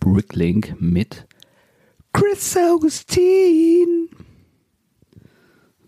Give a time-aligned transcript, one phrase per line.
[0.00, 1.26] Bricklink mit
[2.12, 4.08] Chris Augustin.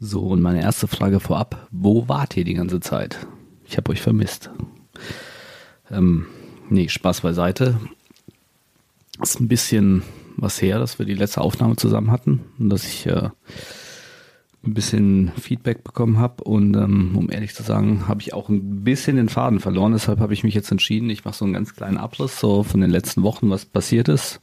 [0.00, 1.69] So, und meine erste Frage vorab.
[1.70, 3.26] Wo wart ihr die ganze Zeit?
[3.64, 4.50] Ich habe euch vermisst.
[5.91, 6.26] Ähm,
[6.68, 7.80] nee, Spaß beiseite.
[9.20, 10.02] Ist ein bisschen
[10.36, 13.30] was her, dass wir die letzte Aufnahme zusammen hatten und dass ich äh,
[14.68, 18.84] ein bisschen Feedback bekommen habe und ähm, um ehrlich zu sagen, habe ich auch ein
[18.84, 19.92] bisschen den Faden verloren.
[19.92, 22.80] Deshalb habe ich mich jetzt entschieden, ich mache so einen ganz kleinen Abriss so von
[22.80, 24.40] den letzten Wochen, was passiert ist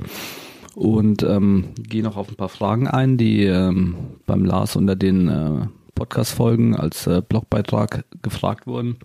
[0.75, 5.27] und ähm, gehe noch auf ein paar Fragen ein, die ähm, beim Lars unter den
[5.27, 8.97] äh, Podcast-Folgen als äh, Blogbeitrag gefragt wurden.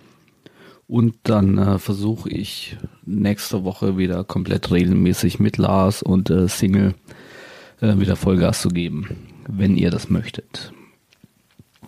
[0.88, 2.76] Und dann äh, versuche ich
[3.06, 6.94] nächste Woche wieder komplett regelmäßig mit Lars und äh, Single
[7.80, 9.08] äh, wieder Vollgas zu geben,
[9.48, 10.72] wenn ihr das möchtet.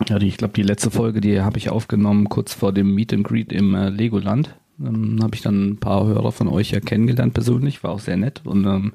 [0.07, 3.23] Ja, ich glaube, die letzte Folge, die habe ich aufgenommen kurz vor dem Meet and
[3.23, 4.55] Greet im äh, Legoland.
[4.79, 8.17] Ähm, habe ich dann ein paar Hörer von euch ja kennengelernt persönlich, war auch sehr
[8.17, 8.93] nett und ähm,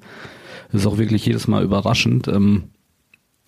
[0.73, 2.65] ist auch wirklich jedes Mal überraschend, ähm,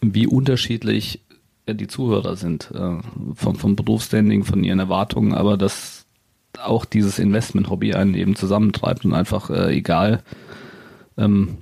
[0.00, 1.20] wie unterschiedlich
[1.66, 2.98] äh, die Zuhörer sind äh,
[3.34, 6.06] vom, vom Berufsstanding, von ihren Erwartungen, aber dass
[6.62, 10.22] auch dieses Investment-Hobby einen eben zusammentreibt und einfach äh, egal,
[11.16, 11.58] ähm,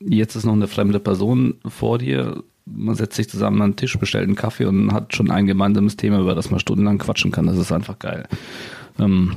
[0.00, 3.98] jetzt ist noch eine fremde Person vor dir, man setzt sich zusammen an den Tisch,
[3.98, 7.46] bestellt einen Kaffee und hat schon ein gemeinsames Thema, über das man stundenlang quatschen kann.
[7.46, 8.26] Das ist einfach geil.
[8.98, 9.32] Ähm,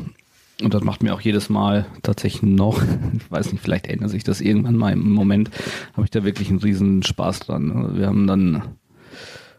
[0.62, 2.82] Und das macht mir auch jedes Mal tatsächlich noch,
[3.16, 5.52] ich weiß nicht, vielleicht ändert sich das irgendwann mal im Moment,
[5.94, 7.98] habe ich da wirklich einen riesen Spaß dran.
[7.98, 8.64] Wir haben dann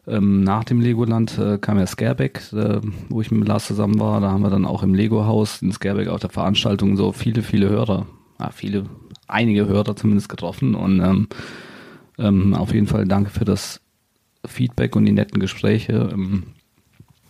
[0.06, 4.20] ähm, nach dem Legoland äh, kam ja Scareback, äh, wo ich mit Lars zusammen war.
[4.20, 7.68] Da haben wir dann auch im Lego-Haus in Scareback auf der Veranstaltung so viele, viele
[7.68, 8.06] Hörer,
[8.38, 8.84] ja, viele,
[9.28, 10.74] einige Hörer zumindest getroffen.
[10.74, 11.28] Und ähm,
[12.20, 13.80] ähm, auf jeden Fall danke für das
[14.46, 16.10] Feedback und die netten Gespräche.
[16.12, 16.44] Ähm,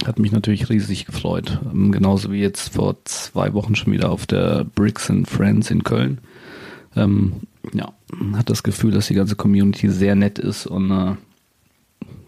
[0.06, 1.60] hat mich natürlich riesig gefreut.
[1.72, 5.84] Ähm, genauso wie jetzt vor zwei Wochen schon wieder auf der Bricks and Friends in
[5.84, 6.18] Köln.
[6.96, 7.34] Ähm,
[7.72, 7.92] ja,
[8.34, 11.14] hat das Gefühl, dass die ganze Community sehr nett ist und äh,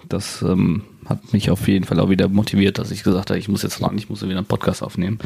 [0.08, 3.48] das ähm, hat mich auf jeden Fall auch wieder motiviert, dass ich gesagt habe, ich
[3.48, 5.18] muss jetzt ran, ich muss wieder einen Podcast aufnehmen.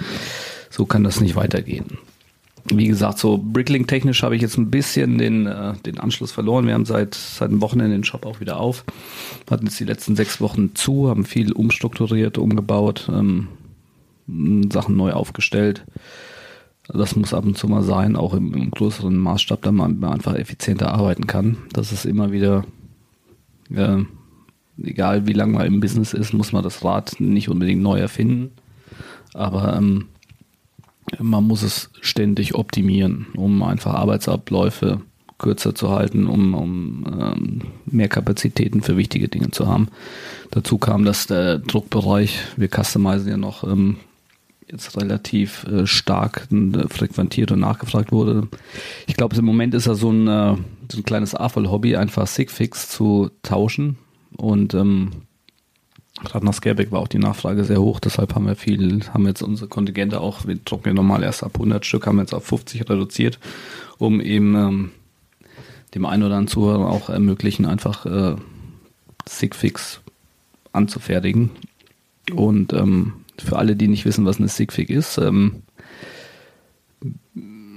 [0.70, 1.98] So kann das nicht weitergehen.
[2.68, 6.66] Wie gesagt, so Bricklink-technisch habe ich jetzt ein bisschen den, äh, den Anschluss verloren.
[6.66, 8.84] Wir haben seit, seit einem Wochenende den Shop auch wieder auf.
[9.48, 13.48] Hatten jetzt die letzten sechs Wochen zu, haben viel umstrukturiert, umgebaut, ähm,
[14.72, 15.84] Sachen neu aufgestellt.
[16.88, 20.34] Das muss ab und zu mal sein, auch im, im größeren Maßstab, da man einfach
[20.34, 21.58] effizienter arbeiten kann.
[21.72, 22.64] Das ist immer wieder
[23.74, 24.04] äh,
[24.82, 28.52] egal wie lange man im Business ist, muss man das Rad nicht unbedingt neu erfinden.
[29.34, 30.06] Aber ähm,
[31.19, 35.00] man muss es ständig optimieren, um einfach Arbeitsabläufe
[35.38, 39.88] kürzer zu halten, um, um ähm, mehr Kapazitäten für wichtige Dinge zu haben.
[40.50, 43.97] Dazu kam, dass der Druckbereich, wir customizen ja noch ähm,
[44.70, 48.49] jetzt relativ äh, stark äh, frequentiert und nachgefragt wurde.
[49.06, 50.56] Ich glaube, im Moment ist er so ein, äh,
[50.91, 53.99] so ein kleines AFOL-Hobby, einfach Sigfix zu tauschen
[54.37, 55.11] und ähm,
[56.24, 59.42] gerade nach Scareback war auch die Nachfrage sehr hoch, deshalb haben wir viel, haben jetzt
[59.42, 62.44] unsere Kontingente auch, wir drucken ja normal erst ab 100 Stück, haben wir jetzt auf
[62.44, 63.38] 50 reduziert,
[63.98, 64.90] um eben ähm,
[65.94, 68.36] dem einen oder anderen Zuhörer auch ermöglichen, einfach äh,
[69.28, 70.00] Sigfix
[70.72, 71.50] anzufertigen.
[72.34, 75.62] Und ähm, für alle, die nicht wissen, was eine Sigfix ist, ähm,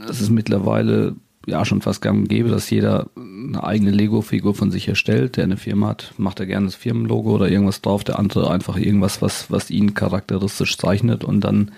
[0.09, 1.15] es ist mittlerweile
[1.49, 5.45] ja schon fast gang und gäbe, dass jeder eine eigene Lego-Figur von sich erstellt, der
[5.45, 9.21] eine Firma hat, macht er gerne das Firmenlogo oder irgendwas drauf, der andere einfach irgendwas,
[9.21, 11.71] was, was ihn charakteristisch zeichnet und dann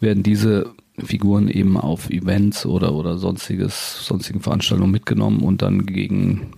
[0.00, 6.52] werden diese Figuren eben auf Events oder, oder sonstiges, sonstigen Veranstaltungen mitgenommen und dann gegen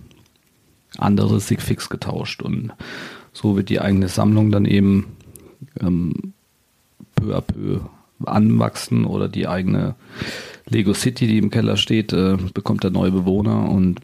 [0.97, 2.71] andere Sigfix getauscht und
[3.33, 5.17] so wird die eigene Sammlung dann eben
[5.79, 6.33] ähm,
[7.15, 7.81] peu à peu
[8.25, 9.95] anwachsen oder die eigene
[10.67, 13.99] Lego City, die im Keller steht, äh, bekommt er neue Bewohner und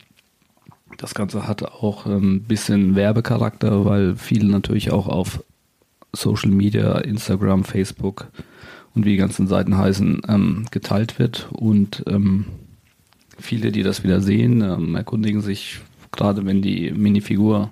[0.98, 5.44] das Ganze hat auch ein bisschen Werbecharakter, weil viele natürlich auch auf
[6.14, 8.28] Social Media, Instagram, Facebook
[8.94, 11.48] und wie die ganzen Seiten heißen, ähm, geteilt wird.
[11.52, 12.46] Und ähm,
[13.40, 15.80] viele, die das wieder sehen, ähm, erkundigen sich,
[16.12, 17.72] gerade wenn die Minifigur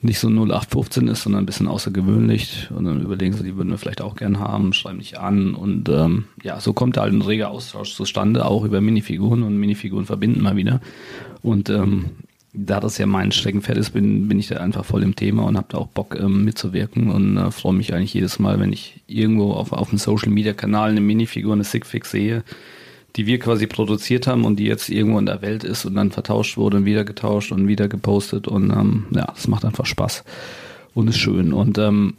[0.00, 2.68] nicht so 0815 ist, sondern ein bisschen außergewöhnlich.
[2.74, 5.54] Und dann überlegen sie, die würden wir vielleicht auch gern haben, schreiben dich an.
[5.54, 10.06] Und ähm, ja, so kommt halt ein reger Austausch zustande, auch über Minifiguren und Minifiguren
[10.06, 10.80] verbinden mal wieder.
[11.42, 12.10] Und ähm,
[12.52, 15.56] da das ja mein Streckenpferd ist, bin, bin ich da einfach voll im Thema und
[15.56, 19.00] habe da auch Bock ähm, mitzuwirken und äh, freue mich eigentlich jedes Mal, wenn ich
[19.06, 22.44] irgendwo auf, auf einem Social Media Kanal eine Minifigur, eine Sigfix sehe,
[23.16, 26.10] die wir quasi produziert haben und die jetzt irgendwo in der Welt ist und dann
[26.10, 30.24] vertauscht wurde und wieder getauscht und wieder gepostet und ähm, ja, das macht einfach Spaß
[30.94, 32.14] und ist schön und ähm,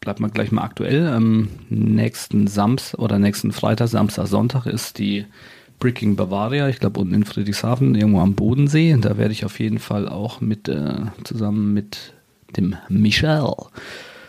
[0.00, 1.12] bleibt man gleich mal aktuell.
[1.14, 5.26] Ähm, nächsten Samstag oder nächsten Freitag, Samstag, Sonntag ist die
[5.80, 8.96] Bricking Bavaria, ich glaube unten in Friedrichshafen, irgendwo am Bodensee.
[9.00, 10.94] Da werde ich auf jeden Fall auch mit äh,
[11.24, 12.14] zusammen mit
[12.56, 13.52] dem Michel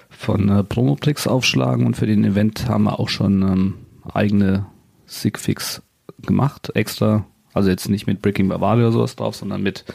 [0.10, 3.74] von äh, Promoprix aufschlagen und für den Event haben wir auch schon ähm,
[4.14, 4.66] eigene
[5.06, 5.82] Sigfix
[6.22, 9.86] gemacht, extra, also jetzt nicht mit Bricking Bavaria oder sowas drauf, sondern mit,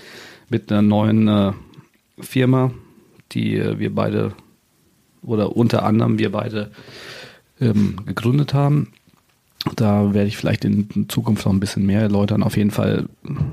[0.48, 1.52] mit einer neuen äh,
[2.18, 2.72] Firma,
[3.32, 4.32] die äh, wir beide
[5.22, 6.72] oder unter anderem wir beide
[7.60, 8.92] ähm, gegründet haben.
[9.76, 12.42] Da werde ich vielleicht in Zukunft noch ein bisschen mehr erläutern.
[12.42, 13.08] Auf jeden Fall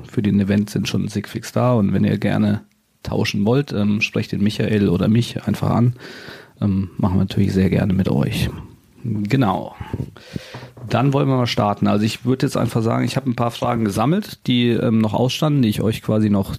[0.07, 2.63] für den Event sind schon Sigfix da und wenn ihr gerne
[3.03, 5.93] tauschen wollt, ähm, sprecht den Michael oder mich einfach an.
[6.59, 8.49] Ähm, machen wir natürlich sehr gerne mit euch.
[9.03, 9.75] Genau.
[10.89, 11.87] Dann wollen wir mal starten.
[11.87, 15.13] Also ich würde jetzt einfach sagen, ich habe ein paar Fragen gesammelt, die ähm, noch
[15.13, 16.55] ausstanden, die ich euch quasi noch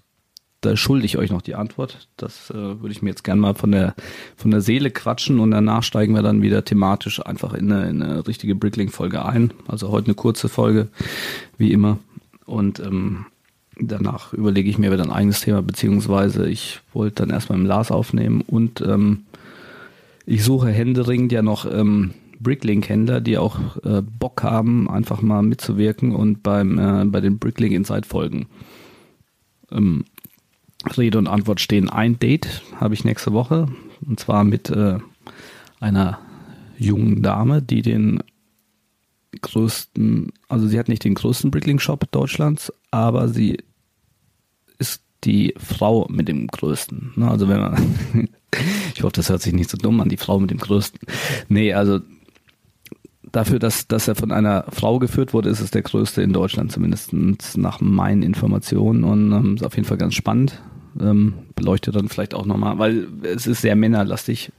[0.61, 2.09] da schulde ich euch noch die Antwort.
[2.17, 3.95] Das äh, würde ich mir jetzt gerne mal von der
[4.37, 8.03] von der Seele quatschen und danach steigen wir dann wieder thematisch einfach in eine, in
[8.03, 9.53] eine richtige Bricklink-Folge ein.
[9.69, 10.89] Also heute eine kurze Folge,
[11.57, 11.99] wie immer.
[12.45, 13.27] Und ähm,
[13.79, 17.91] danach überlege ich mir wieder ein eigenes Thema, beziehungsweise ich wollte dann erstmal im Lars
[17.91, 19.25] aufnehmen und ähm,
[20.27, 26.15] ich suche händeringend ja noch ähm, Bricklink-Händler, die auch äh, Bock haben, einfach mal mitzuwirken
[26.15, 28.47] und beim äh, bei den Bricklink Insight Folgen.
[29.71, 30.05] Ähm,
[30.97, 31.91] Rede und Antwort stehen.
[31.91, 33.69] Ein Date habe ich nächste Woche
[34.07, 34.99] und zwar mit äh,
[35.79, 36.19] einer
[36.79, 38.23] jungen Dame, die den
[39.43, 43.59] größten, also sie hat nicht den größten Brickling-Shop Deutschlands, aber sie
[44.79, 47.13] ist die Frau mit dem größten.
[47.17, 47.31] Ne?
[47.31, 47.95] Also wenn man,
[48.95, 51.01] ich hoffe, das hört sich nicht so dumm an, die Frau mit dem größten.
[51.49, 52.01] Nee, also
[53.33, 56.73] dafür, dass, dass er von einer Frau geführt wurde, ist es der größte in Deutschland,
[56.73, 57.13] zumindest
[57.57, 59.05] nach meinen Informationen.
[59.05, 60.61] Und ähm, ist auf jeden Fall ganz spannend.
[61.01, 64.53] Ähm, beleuchtet dann vielleicht auch nochmal, weil es ist sehr männerlastig.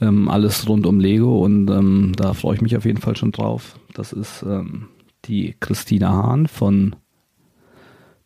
[0.00, 3.32] Ähm, alles rund um Lego und ähm, da freue ich mich auf jeden Fall schon
[3.32, 3.78] drauf.
[3.94, 4.88] Das ist ähm,
[5.24, 6.96] die Christina Hahn von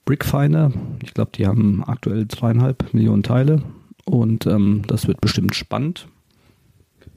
[0.04, 0.72] Brickfinder.
[1.04, 3.62] Ich glaube, die haben aktuell dreieinhalb Millionen Teile
[4.04, 6.08] und ähm, das wird bestimmt spannend.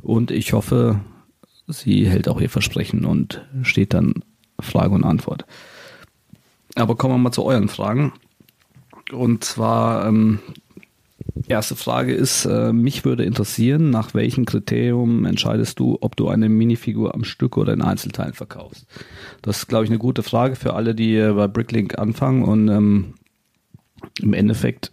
[0.04, 1.00] Und ich hoffe,
[1.68, 4.16] sie hält auch ihr Versprechen und steht dann
[4.60, 5.46] Frage und Antwort.
[6.76, 8.14] Aber kommen wir mal zu euren Fragen.
[9.12, 10.40] Und zwar, ähm,
[11.48, 16.50] erste Frage ist, äh, mich würde interessieren, nach welchem Kriterium entscheidest du, ob du eine
[16.50, 18.88] Minifigur am Stück oder in Einzelteilen verkaufst?
[19.42, 22.70] Das ist, glaube ich, eine gute Frage für alle, die äh, bei Bricklink anfangen und
[22.70, 23.14] ähm,
[24.22, 24.92] im Endeffekt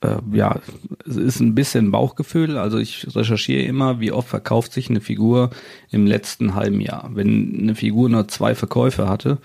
[0.00, 0.60] äh, ja,
[1.06, 2.56] es ist ein bisschen Bauchgefühl.
[2.56, 5.50] Also ich recherchiere immer, wie oft verkauft sich eine Figur
[5.90, 7.10] im letzten halben Jahr.
[7.14, 9.38] Wenn eine Figur nur zwei Verkäufe hatte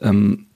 [0.00, 0.46] ähm,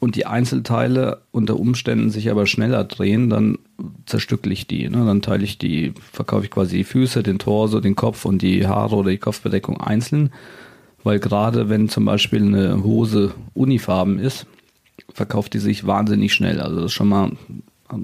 [0.00, 3.58] und die Einzelteile unter Umständen sich aber schneller drehen, dann
[4.06, 4.88] zerstückle ich die.
[4.88, 5.04] Ne?
[5.06, 8.66] Dann teile ich die, verkaufe ich quasi die Füße, den Torso, den Kopf und die
[8.66, 10.32] Haare oder die Kopfbedeckung einzeln.
[11.04, 14.46] Weil gerade wenn zum Beispiel eine Hose unifarben ist,
[15.12, 16.60] verkauft die sich wahnsinnig schnell.
[16.60, 17.32] Also das ist schon mal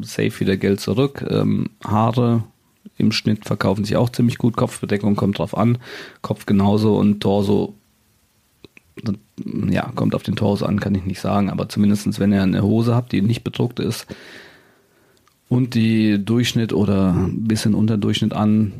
[0.03, 1.25] safe wieder Geld zurück.
[1.29, 2.45] Ähm, Haare
[2.97, 4.57] im Schnitt verkaufen sich auch ziemlich gut.
[4.57, 5.79] Kopfbedeckung kommt drauf an.
[6.21, 7.75] Kopf genauso und Torso,
[9.71, 11.51] ja, kommt auf den Torso an, kann ich nicht sagen.
[11.51, 14.07] Aber zumindestens wenn ihr eine Hose habt, die nicht bedruckt ist
[15.49, 18.73] und die Durchschnitt oder ein bisschen unter Durchschnitt an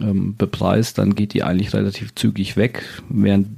[0.00, 2.82] ähm, bepreist, dann geht die eigentlich relativ zügig weg.
[3.10, 3.48] Während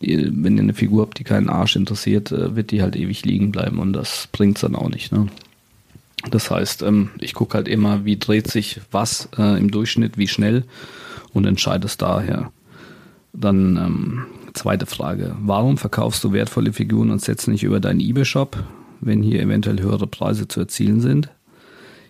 [0.00, 3.50] wenn ihr eine Figur habt, die keinen Arsch interessiert, äh, wird die halt ewig liegen
[3.50, 5.12] bleiben und das bringt's dann auch nicht.
[5.12, 5.28] Ne?
[6.30, 10.28] Das heißt, ähm, ich gucke halt immer, wie dreht sich was äh, im Durchschnitt, wie
[10.28, 10.64] schnell
[11.32, 12.52] und entscheide es daher.
[13.32, 15.36] Dann ähm, zweite Frage.
[15.40, 18.64] Warum verkaufst du wertvolle Figuren und setzt nicht über deinen eBay-Shop,
[19.00, 21.28] wenn hier eventuell höhere Preise zu erzielen sind?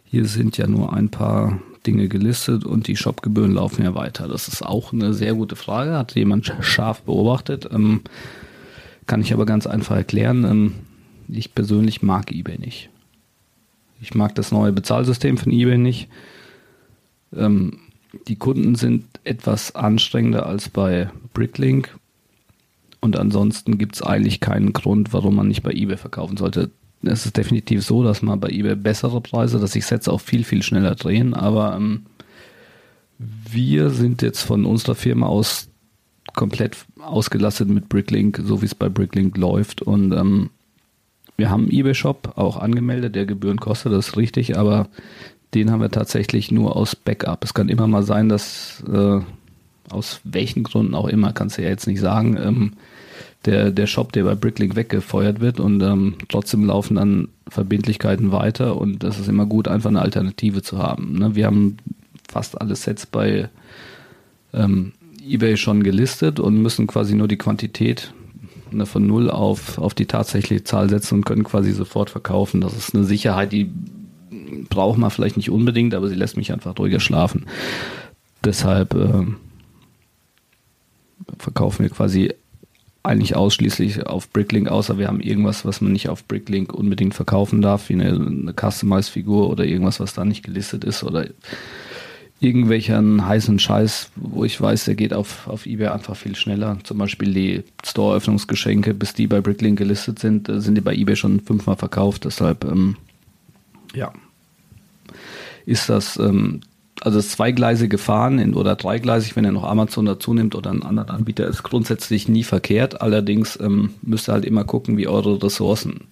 [0.04, 4.29] Hier sind ja nur ein paar Dinge gelistet und die Shopgebühren laufen ja weiter.
[4.29, 7.69] Das ist auch eine sehr gute Frage, hat jemand scharf beobachtet.
[7.73, 8.03] Ähm,
[9.07, 10.45] kann ich aber ganz einfach erklären.
[10.45, 10.75] Ähm,
[11.29, 12.91] ich persönlich mag eBay nicht.
[14.01, 16.09] Ich mag das neue Bezahlsystem von eBay nicht.
[17.35, 17.79] Ähm,
[18.27, 21.97] die Kunden sind etwas anstrengender als bei Bricklink.
[23.01, 26.71] Und ansonsten gibt es eigentlich keinen Grund, warum man nicht bei eBay verkaufen sollte
[27.02, 30.45] es ist definitiv so, dass man bei eBay bessere Preise, dass sich Sets auch viel,
[30.45, 32.07] viel schneller drehen, aber ähm,
[33.19, 35.69] wir sind jetzt von unserer Firma aus
[36.35, 39.83] komplett ausgelastet mit Bricklink, so wie es bei Bricklink läuft.
[39.83, 40.50] Und ähm,
[41.37, 44.88] wir haben einen eBay-Shop auch angemeldet, der Gebühren kostet, das ist richtig, aber
[45.55, 47.43] den haben wir tatsächlich nur aus Backup.
[47.43, 49.21] Es kann immer mal sein, dass äh,
[49.90, 52.73] aus welchen Gründen auch immer, kannst du ja jetzt nicht sagen, ähm,
[53.45, 58.76] der, der Shop, der bei Bricklink weggefeuert wird und ähm, trotzdem laufen dann Verbindlichkeiten weiter
[58.76, 61.18] und das ist immer gut, einfach eine Alternative zu haben.
[61.18, 61.35] Ne?
[61.35, 61.76] Wir haben
[62.28, 63.49] fast alle Sets bei
[64.52, 64.92] ähm,
[65.25, 68.12] eBay schon gelistet und müssen quasi nur die Quantität
[68.71, 72.61] ne, von null auf, auf die tatsächliche Zahl setzen und können quasi sofort verkaufen.
[72.61, 73.71] Das ist eine Sicherheit, die
[74.68, 77.47] braucht man vielleicht nicht unbedingt, aber sie lässt mich einfach ruhiger schlafen.
[78.45, 79.26] Deshalb äh,
[81.38, 82.33] verkaufen wir quasi
[83.09, 87.62] eigentlich ausschließlich auf Bricklink, außer wir haben irgendwas, was man nicht auf Bricklink unbedingt verkaufen
[87.62, 91.27] darf, wie eine, eine Customized-Figur oder irgendwas, was da nicht gelistet ist oder
[92.41, 96.79] irgendwelchen heißen Scheiß, wo ich weiß, der geht auf, auf eBay einfach viel schneller.
[96.85, 101.41] Zum Beispiel die Store-Öffnungsgeschenke, bis die bei Bricklink gelistet sind, sind die bei eBay schon
[101.41, 102.27] fünfmal verkauft.
[102.27, 102.97] Deshalb, ähm,
[103.95, 104.12] ja,
[105.65, 106.61] ist das ähm,
[107.00, 111.11] also zweigleisige Fahren in, oder dreigleisig, wenn er noch Amazon dazu nimmt oder einen anderen
[111.11, 113.00] Anbieter, ist grundsätzlich nie verkehrt.
[113.00, 116.07] Allerdings ähm, müsst ihr halt immer gucken, wie eure Ressourcen,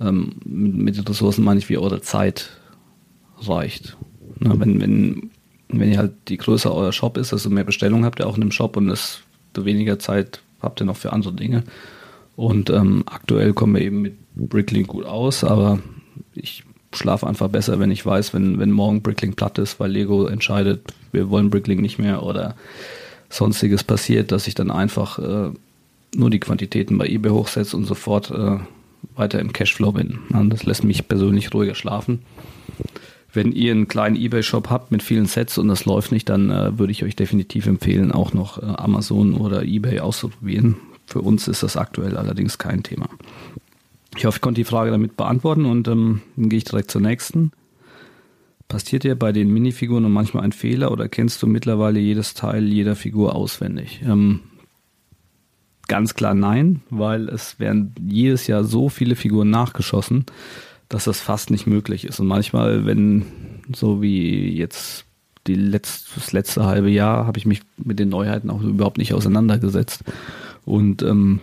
[0.00, 2.50] ähm, mit, den Ressourcen meine ich, wie eure Zeit
[3.42, 3.96] reicht.
[4.38, 5.30] Na, wenn, wenn,
[5.68, 8.40] wenn ihr halt die größer euer Shop ist, desto mehr Bestellungen habt ihr auch in
[8.40, 11.64] dem Shop und desto weniger Zeit habt ihr noch für andere Dinge.
[12.36, 15.78] Und ähm, aktuell kommen wir eben mit Bricklink gut aus, aber
[16.32, 20.26] ich schlafe einfach besser, wenn ich weiß, wenn, wenn morgen Bricklink platt ist, weil Lego
[20.26, 22.56] entscheidet, wir wollen Bricklink nicht mehr oder
[23.28, 25.50] sonstiges passiert, dass ich dann einfach äh,
[26.14, 28.58] nur die Quantitäten bei eBay hochsetze und sofort äh,
[29.14, 30.18] weiter im Cashflow bin.
[30.50, 32.20] Das lässt mich persönlich ruhiger schlafen.
[33.32, 36.78] wenn ihr einen kleinen Ebay-Shop habt mit vielen Sets und das läuft nicht, dann äh,
[36.78, 40.76] würde ich euch definitiv empfehlen, auch noch äh, Amazon oder Ebay auszuprobieren.
[41.06, 43.08] Für uns ist das aktuell allerdings kein Thema.
[44.16, 47.00] Ich hoffe, ich konnte die Frage damit beantworten und ähm, dann gehe ich direkt zur
[47.00, 47.52] nächsten.
[48.68, 52.68] Passiert dir bei den Minifiguren und manchmal ein Fehler oder kennst du mittlerweile jedes Teil
[52.68, 54.00] jeder Figur auswendig?
[54.04, 54.40] Ähm,
[55.88, 60.24] ganz klar nein, weil es werden jedes Jahr so viele Figuren nachgeschossen,
[60.88, 62.20] dass das fast nicht möglich ist.
[62.20, 63.24] Und manchmal, wenn
[63.74, 65.04] so wie jetzt
[65.48, 69.14] die letzte, das letzte halbe Jahr, habe ich mich mit den Neuheiten auch überhaupt nicht
[69.14, 70.04] auseinandergesetzt.
[70.64, 71.40] Und ähm,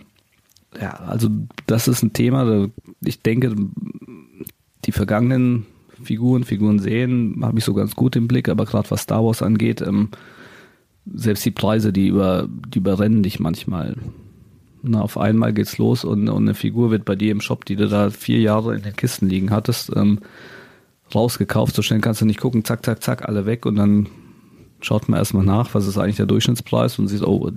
[0.80, 1.30] ja, also
[1.66, 2.70] das ist ein Thema,
[3.04, 3.56] ich denke,
[4.86, 5.66] die vergangenen
[6.04, 9.42] Figuren, Figuren sehen, habe ich so ganz gut im Blick, aber gerade was Star Wars
[9.42, 10.10] angeht, ähm,
[11.14, 13.96] selbst die Preise, die über, die überrennen dich manchmal.
[14.84, 17.76] Na, auf einmal geht's los und, und eine Figur wird bei dir im Shop, die
[17.76, 20.20] du da vier Jahre in den Kisten liegen hattest, ähm,
[21.14, 21.76] rausgekauft.
[21.76, 24.08] So schnell kannst du nicht gucken, zack, zack, zack, alle weg und dann
[24.82, 27.50] schaut man erstmal nach, was ist eigentlich der Durchschnittspreis und sieht, oh,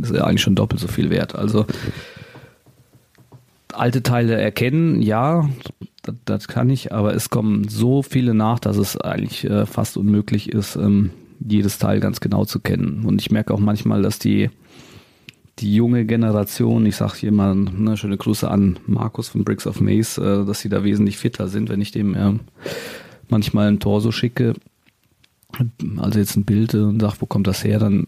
[0.00, 1.34] ist ja eigentlich schon doppelt so viel wert.
[1.34, 1.66] Also
[3.76, 5.48] alte Teile erkennen, ja,
[6.02, 9.96] das, das, kann ich, aber es kommen so viele nach, dass es eigentlich äh, fast
[9.96, 13.04] unmöglich ist, ähm, jedes Teil ganz genau zu kennen.
[13.04, 14.50] Und ich merke auch manchmal, dass die,
[15.58, 19.80] die junge Generation, ich sage hier mal ne, schöne Grüße an Markus von Bricks of
[19.80, 22.34] Maze, äh, dass sie da wesentlich fitter sind, wenn ich dem äh,
[23.28, 24.54] manchmal ein Tor so schicke,
[25.98, 28.06] also jetzt ein Bild und sage, wo kommt das her, dann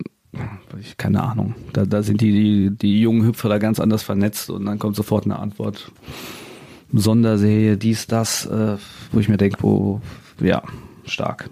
[0.80, 1.54] ich, keine Ahnung.
[1.72, 4.96] Da, da sind die, die, die jungen Hüpfer da ganz anders vernetzt und dann kommt
[4.96, 5.90] sofort eine Antwort.
[6.92, 8.76] Sonderserie, dies, das, äh,
[9.12, 10.00] wo ich mir denke, wo,
[10.40, 10.62] ja,
[11.04, 11.50] stark.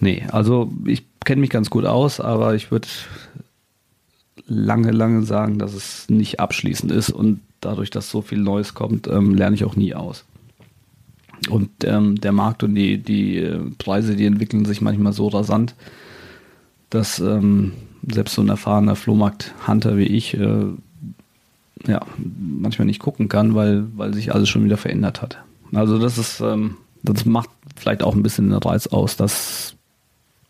[0.00, 2.88] Nee, also ich kenne mich ganz gut aus, aber ich würde
[4.46, 9.06] lange, lange sagen, dass es nicht abschließend ist und dadurch, dass so viel Neues kommt,
[9.06, 10.24] ähm, lerne ich auch nie aus.
[11.48, 15.74] Und ähm, der Markt und die, die äh, Preise, die entwickeln sich manchmal so rasant,
[16.90, 17.72] dass ähm,
[18.10, 20.66] selbst so ein erfahrener Flohmarkt-Hunter wie ich äh,
[21.86, 25.38] ja, manchmal nicht gucken kann, weil, weil sich alles schon wieder verändert hat.
[25.72, 29.76] Also das ist, ähm, das macht vielleicht auch ein bisschen den Reiz aus, dass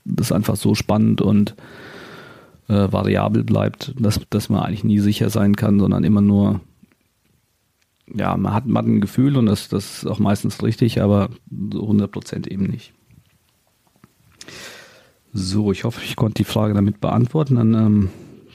[0.04, 1.54] das einfach so spannend und
[2.68, 6.60] äh, variabel bleibt, dass, dass man eigentlich nie sicher sein kann, sondern immer nur,
[8.12, 11.30] ja, man hat, man hat ein Gefühl und das, das ist auch meistens richtig, aber
[11.50, 12.92] so 100% eben nicht.
[15.32, 17.56] So, ich hoffe, ich konnte die Frage damit beantworten.
[17.56, 18.10] Dann ähm,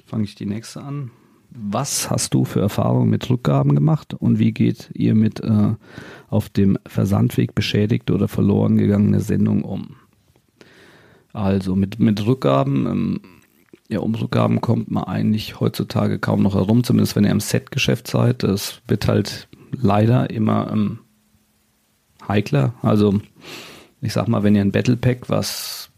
[0.06, 1.12] fange ich die nächste an.
[1.50, 5.74] Was hast du für Erfahrungen mit Rückgaben gemacht und wie geht ihr mit äh,
[6.30, 9.96] auf dem Versandweg beschädigte oder verloren gegangene Sendung um?
[11.34, 13.22] Also mit, mit Rückgaben, ähm,
[13.90, 18.08] ja, um Rückgaben kommt man eigentlich heutzutage kaum noch herum, zumindest wenn ihr im Set-Geschäft
[18.08, 18.44] seid.
[18.44, 21.00] Es wird halt leider immer ähm,
[22.28, 22.74] heikler.
[22.82, 23.20] Also
[24.02, 25.90] ich sag mal, wenn ihr ein Battle Pack, was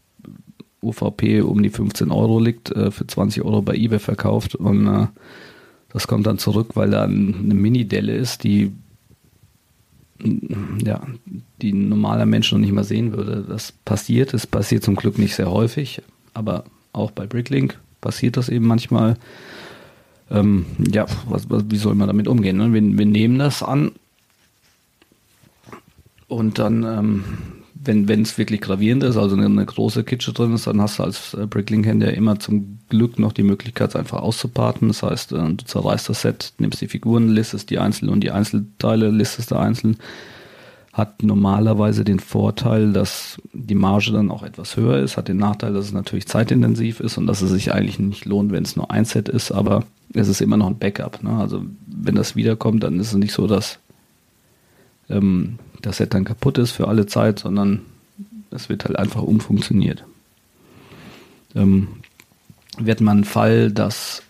[0.82, 5.06] UVP um die 15 Euro liegt, äh, für 20 Euro bei eBay verkauft und äh,
[5.92, 8.72] das kommt dann zurück, weil da eine Mini-Delle ist, die
[10.84, 11.00] ja,
[11.62, 13.44] die ein normaler Mensch noch nicht mal sehen würde.
[13.48, 16.02] Das passiert, es passiert zum Glück nicht sehr häufig,
[16.34, 19.16] aber auch bei Bricklink passiert das eben manchmal.
[20.30, 22.56] Ähm, ja, was, was, wie soll man damit umgehen?
[22.56, 22.72] Ne?
[22.72, 23.92] Wir, wir nehmen das an
[26.28, 27.24] und dann ähm,
[27.82, 31.34] wenn es wirklich gravierend ist, also eine, große Kitsche drin ist, dann hast du als
[31.34, 34.88] äh, Bricklink-Händler immer zum Glück noch die Möglichkeit, es einfach auszuparten.
[34.88, 38.32] Das heißt, äh, du zerreißt das Set, nimmst die Figuren, listest die einzeln und die
[38.32, 39.96] Einzelteile listest du einzeln.
[40.92, 45.72] Hat normalerweise den Vorteil, dass die Marge dann auch etwas höher ist, hat den Nachteil,
[45.72, 48.90] dass es natürlich zeitintensiv ist und dass es sich eigentlich nicht lohnt, wenn es nur
[48.90, 51.22] ein Set ist, aber es ist immer noch ein Backup.
[51.22, 51.30] Ne?
[51.30, 53.78] Also wenn das wiederkommt, dann ist es nicht so, dass
[55.08, 57.82] ähm, das Set dann kaputt ist für alle Zeit, sondern
[58.50, 60.04] es wird halt einfach umfunktioniert.
[61.54, 61.88] Ähm,
[62.78, 64.22] wir hatten mal einen Fall, dass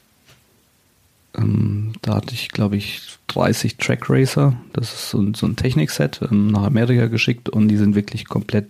[1.37, 6.21] ähm, da hatte ich, glaube ich, 30 Track Racer, das ist so, so ein Technikset,
[6.31, 8.67] ähm, nach Amerika geschickt und die sind wirklich komplett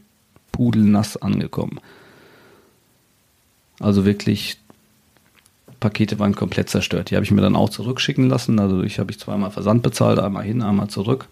[0.53, 1.81] pudelnass angekommen.
[3.79, 4.59] Also wirklich,
[5.79, 7.11] Pakete waren komplett zerstört.
[7.11, 8.59] Die habe ich mir dann auch zurückschicken lassen.
[8.59, 11.29] Also ich habe ich zweimal Versand bezahlt, einmal hin, einmal zurück.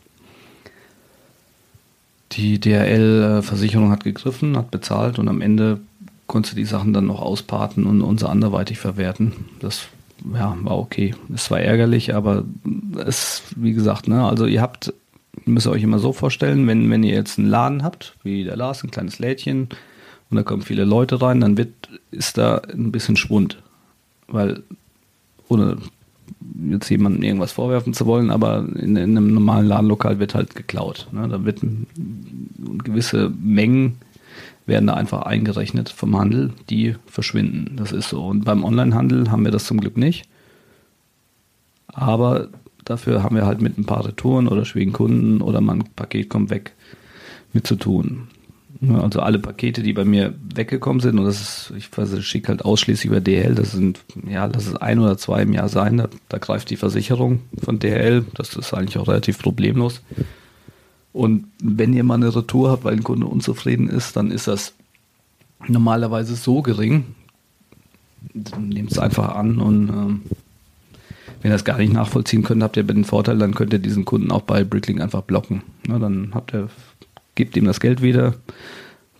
[2.33, 5.81] Die DRL-Versicherung hat gegriffen, hat bezahlt und am Ende
[6.27, 9.33] konnte die Sachen dann noch ausparten und unser anderweitig verwerten.
[9.61, 9.89] Das
[10.35, 11.15] ja, war okay.
[11.35, 12.45] Es war ärgerlich, aber
[13.05, 14.93] es, wie gesagt, ne, also ihr habt,
[15.47, 18.57] müsst ihr euch immer so vorstellen, wenn, wenn ihr jetzt einen Laden habt, wie der
[18.57, 19.69] Lars, ein kleines Lädchen,
[20.31, 21.73] und da kommen viele Leute rein, dann wird,
[22.11, 23.63] ist da ein bisschen Schwund.
[24.27, 24.63] Weil
[25.49, 25.79] ohne
[26.71, 31.09] jetzt jemandem irgendwas vorwerfen zu wollen, aber in, in einem normalen Ladenlokal wird halt geklaut.
[31.13, 31.29] Ne?
[31.29, 31.61] Da wird
[32.85, 33.97] gewisse Mengen
[34.67, 37.77] werden da einfach eingerechnet vom Handel, die verschwinden.
[37.77, 38.27] Das ist so.
[38.27, 40.29] Und beim Onlinehandel haben wir das zum Glück nicht.
[41.87, 42.49] Aber
[42.85, 46.51] dafür haben wir halt mit ein paar Retouren oder schwierigen Kunden oder mal Paket kommt
[46.51, 46.75] weg
[47.53, 48.29] mit zu tun.
[48.81, 51.91] Also alle Pakete, die bei mir weggekommen sind, und das ist, ich
[52.25, 55.69] schicke halt ausschließlich über DHL, das sind, ja, lass es ein oder zwei im Jahr
[55.69, 60.01] sein, da, da greift die Versicherung von DHL, das ist eigentlich auch relativ problemlos.
[61.13, 64.75] Und wenn ihr mal eine Retour habt, weil ein Kunde unzufrieden ist, dann ist das
[65.67, 67.05] normalerweise so gering.
[68.61, 70.21] Nehmt es einfach an und ähm,
[71.41, 74.05] wenn ihr das gar nicht nachvollziehen könnt, habt ihr den Vorteil, dann könnt ihr diesen
[74.05, 75.63] Kunden auch bei Bricklink einfach blocken.
[75.89, 76.69] Ja, dann habt ihr,
[77.39, 78.35] gebt ihm das Geld wieder,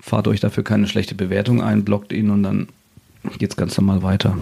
[0.01, 2.67] fahrt euch dafür keine schlechte Bewertung ein, blockt ihn und dann
[3.39, 4.37] geht es ganz normal weiter.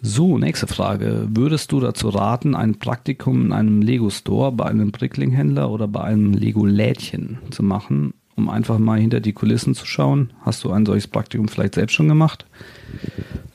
[0.00, 1.26] So, nächste Frage.
[1.30, 6.32] Würdest du dazu raten, ein Praktikum in einem Lego-Store bei einem Brickling-Händler oder bei einem
[6.32, 10.30] Lego-Lädchen zu machen, um einfach mal hinter die Kulissen zu schauen?
[10.42, 12.46] Hast du ein solches Praktikum vielleicht selbst schon gemacht?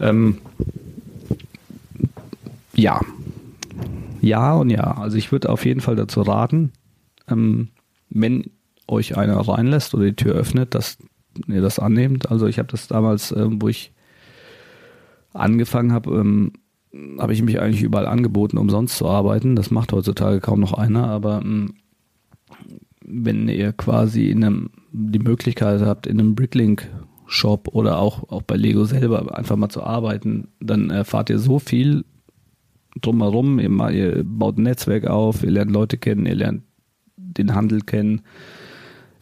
[0.02, 0.40] Ähm,
[2.74, 3.00] ja.
[4.20, 4.98] Ja und ja.
[4.98, 6.74] Also ich würde auf jeden Fall dazu raten,
[7.30, 7.70] ähm,
[8.10, 8.52] wenn
[8.88, 10.98] euch einer reinlässt oder die Tür öffnet, dass
[11.48, 12.32] ihr das annehmt.
[12.32, 13.92] Also ich habe das damals, äh, wo ich
[15.34, 16.54] angefangen habe, ähm,
[17.20, 19.56] habe ich mich eigentlich überall angeboten, umsonst zu arbeiten.
[19.56, 21.76] Das macht heutzutage kaum noch einer, aber ähm,
[23.06, 28.56] wenn ihr quasi in einem, die Möglichkeit habt, in einem Bricklink-Shop oder auch, auch bei
[28.56, 32.04] Lego selber einfach mal zu arbeiten, dann erfahrt ihr so viel
[33.02, 33.60] drumherum.
[33.60, 36.64] Ihr, ihr baut ein Netzwerk auf, ihr lernt Leute kennen, ihr lernt
[37.38, 38.22] den Handel kennen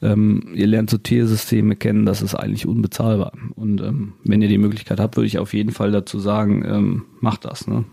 [0.01, 3.32] ähm, ihr lernt Sortiersysteme kennen, das ist eigentlich unbezahlbar.
[3.56, 7.06] Und ähm, wenn ihr die Möglichkeit habt, würde ich auf jeden Fall dazu sagen, ähm,
[7.21, 7.67] macht das.
[7.67, 7.86] Ne?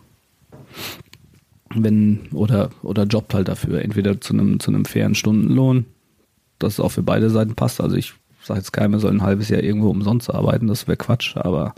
[1.74, 5.86] Wenn, oder, oder jobbt halt dafür, entweder zu einem, zu einem fairen Stundenlohn,
[6.58, 7.80] das auch für beide Seiten passt.
[7.80, 11.36] Also ich sage jetzt keiner soll ein halbes Jahr irgendwo umsonst arbeiten, das wäre Quatsch,
[11.36, 11.74] aber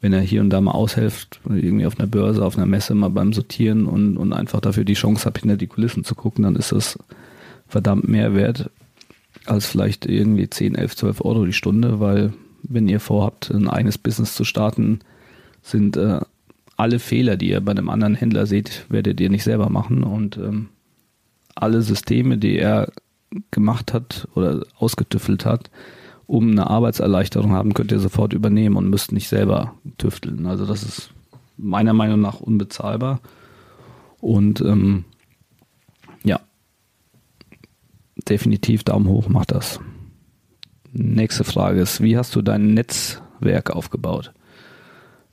[0.00, 3.10] wenn er hier und da mal aushilft, irgendwie auf einer Börse, auf einer Messe mal
[3.10, 6.56] beim Sortieren und, und einfach dafür die Chance hat, hinter die Kulissen zu gucken, dann
[6.56, 6.98] ist das
[7.68, 8.70] verdammt mehr wert,
[9.46, 13.98] als vielleicht irgendwie 10, 11, 12 Euro die Stunde, weil wenn ihr vorhabt, ein eigenes
[13.98, 15.00] Business zu starten,
[15.62, 16.20] sind äh,
[16.76, 20.36] alle Fehler, die ihr bei einem anderen Händler seht, werdet ihr nicht selber machen und
[20.36, 20.68] ähm,
[21.54, 22.90] alle Systeme, die er
[23.50, 25.70] gemacht hat oder ausgetüffelt hat,
[26.26, 30.46] um eine Arbeitserleichterung haben, könnt ihr sofort übernehmen und müsst nicht selber tüfteln.
[30.46, 31.10] Also das ist
[31.56, 33.20] meiner Meinung nach unbezahlbar.
[34.20, 35.04] Und ähm,
[38.28, 39.80] definitiv Daumen hoch, mach das.
[40.92, 44.32] Nächste Frage ist, wie hast du dein Netzwerk aufgebaut?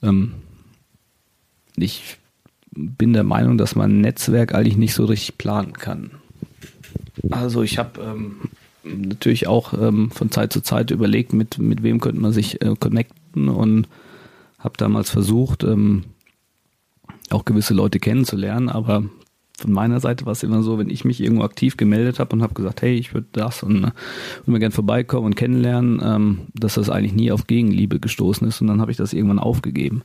[0.01, 0.33] Ähm,
[1.77, 2.17] ich
[2.71, 6.11] bin der Meinung, dass man ein Netzwerk eigentlich nicht so richtig planen kann.
[7.31, 8.35] Also ich habe ähm,
[8.83, 12.75] natürlich auch ähm, von Zeit zu Zeit überlegt, mit, mit wem könnte man sich äh,
[12.77, 13.87] connecten und
[14.59, 16.03] habe damals versucht, ähm,
[17.29, 19.03] auch gewisse Leute kennenzulernen, aber
[19.59, 22.41] von meiner Seite war es immer so, wenn ich mich irgendwo aktiv gemeldet habe und
[22.41, 26.39] habe gesagt, hey, ich würde das und äh, würde mir gerne vorbeikommen und kennenlernen, ähm,
[26.53, 30.03] dass das eigentlich nie auf Gegenliebe gestoßen ist und dann habe ich das irgendwann aufgegeben.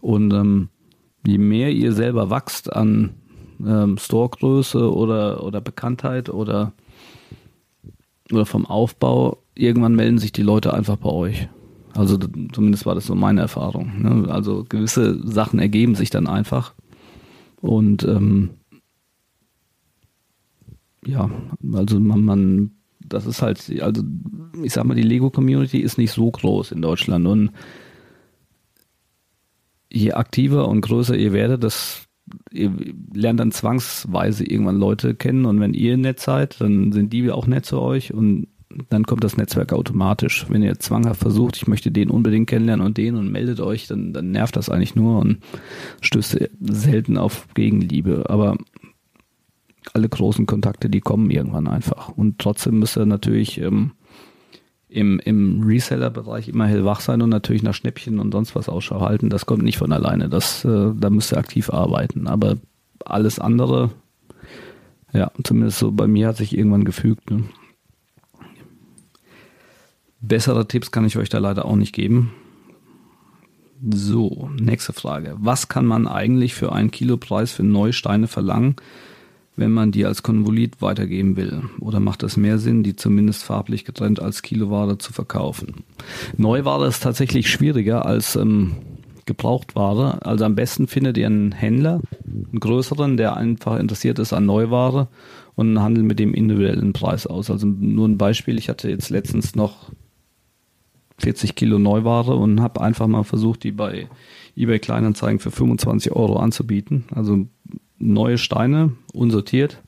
[0.00, 0.68] Und ähm,
[1.26, 3.10] je mehr ihr selber wachst an
[3.66, 6.72] ähm, Storegröße oder, oder Bekanntheit oder,
[8.30, 11.48] oder vom Aufbau, irgendwann melden sich die Leute einfach bei euch.
[11.94, 12.18] Also
[12.52, 14.02] zumindest war das so meine Erfahrung.
[14.02, 14.32] Ne?
[14.32, 16.74] Also gewisse Sachen ergeben sich dann einfach.
[17.60, 18.50] Und ähm,
[21.06, 21.30] ja,
[21.72, 24.02] also man, man, das ist halt, also
[24.62, 27.50] ich sag mal, die Lego-Community ist nicht so groß in Deutschland und
[29.90, 32.04] je aktiver und größer ihr werdet, das
[32.52, 32.72] ihr
[33.12, 37.46] lernt dann zwangsweise irgendwann Leute kennen und wenn ihr nett seid, dann sind die auch
[37.46, 38.46] nett zu euch und
[38.88, 40.46] dann kommt das Netzwerk automatisch.
[40.48, 44.12] Wenn ihr zwanghaft versucht, ich möchte den unbedingt kennenlernen und den und meldet euch, dann,
[44.12, 45.38] dann nervt das eigentlich nur und
[46.00, 48.26] stößt selten auf Gegenliebe.
[48.28, 48.56] Aber
[49.92, 52.08] alle großen Kontakte, die kommen irgendwann einfach.
[52.08, 53.92] Und trotzdem müsst ihr natürlich ähm,
[54.88, 59.30] im, im Reseller-Bereich immer hellwach sein und natürlich nach Schnäppchen und sonst was Ausschau halten.
[59.30, 60.28] Das kommt nicht von alleine.
[60.28, 62.26] Das, äh, da müsst ihr aktiv arbeiten.
[62.26, 62.56] Aber
[63.04, 63.90] alles andere,
[65.12, 67.30] ja, zumindest so bei mir hat sich irgendwann gefügt.
[67.30, 67.44] Ne?
[70.20, 72.32] Bessere Tipps kann ich euch da leider auch nicht geben.
[73.90, 75.36] So, nächste Frage.
[75.38, 78.76] Was kann man eigentlich für einen Kilopreis für neue Steine verlangen,
[79.60, 81.62] wenn man die als Konvolut weitergeben will?
[81.78, 85.84] Oder macht es mehr Sinn, die zumindest farblich getrennt als Kiloware zu verkaufen?
[86.36, 88.72] Neuware ist tatsächlich schwieriger als ähm,
[89.26, 90.26] Gebrauchtware.
[90.26, 95.08] Also am besten findet ihr einen Händler, einen größeren, der einfach interessiert ist an Neuware
[95.54, 97.50] und handeln mit dem individuellen Preis aus.
[97.50, 99.92] Also nur ein Beispiel, ich hatte jetzt letztens noch
[101.18, 104.08] 40 Kilo Neuware und habe einfach mal versucht, die bei
[104.56, 107.04] eBay Kleinanzeigen für 25 Euro anzubieten.
[107.14, 107.46] Also
[108.00, 109.78] neue Steine, unsortiert.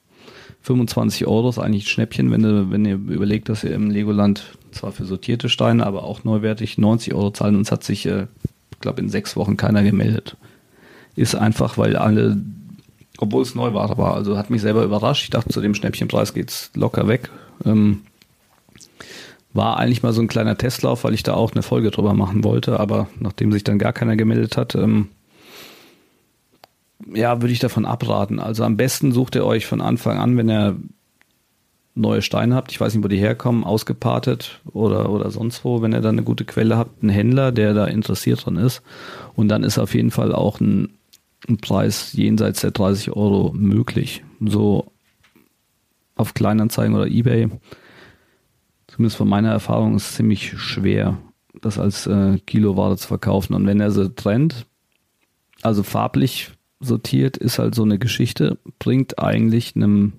[0.63, 4.57] 25 Euro ist eigentlich ein Schnäppchen, wenn, du, wenn ihr überlegt, dass ihr im Legoland
[4.71, 7.57] zwar für sortierte Steine, aber auch neuwertig 90 Euro zahlen.
[7.57, 8.27] Und es hat sich, äh,
[8.71, 10.37] ich glaube, in sechs Wochen keiner gemeldet.
[11.17, 12.41] Ist einfach, weil alle,
[13.19, 15.25] obwohl es Neuware war, also hat mich selber überrascht.
[15.25, 17.31] Ich dachte, zu dem Schnäppchenpreis geht's locker weg.
[17.65, 18.03] Ähm,
[19.53, 22.45] war eigentlich mal so ein kleiner Testlauf, weil ich da auch eine Folge drüber machen
[22.45, 25.09] wollte, aber nachdem sich dann gar keiner gemeldet hat, ähm,
[27.13, 28.39] ja, würde ich davon abraten.
[28.39, 30.77] Also am besten sucht ihr euch von Anfang an, wenn ihr
[31.95, 35.93] neue Steine habt, ich weiß nicht, wo die herkommen, ausgepartet oder, oder sonst wo, wenn
[35.93, 38.83] ihr da eine gute Quelle habt, einen Händler, der da interessiert dran ist.
[39.35, 40.95] Und dann ist auf jeden Fall auch ein,
[41.49, 44.25] ein Preis jenseits der 30 Euro möglich.
[44.41, 44.91] So
[46.15, 47.51] auf Kleinanzeigen oder Ebay
[48.93, 51.17] zumindest von meiner Erfahrung, ist es ziemlich schwer,
[51.61, 53.55] das als äh, Kiloware zu verkaufen.
[53.55, 54.67] Und wenn er sie trennt,
[55.63, 56.51] also farblich
[56.83, 60.15] sortiert, ist halt so eine Geschichte, bringt eigentlich einem,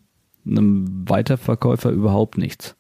[0.46, 2.76] einem Weiterverkäufer überhaupt nichts,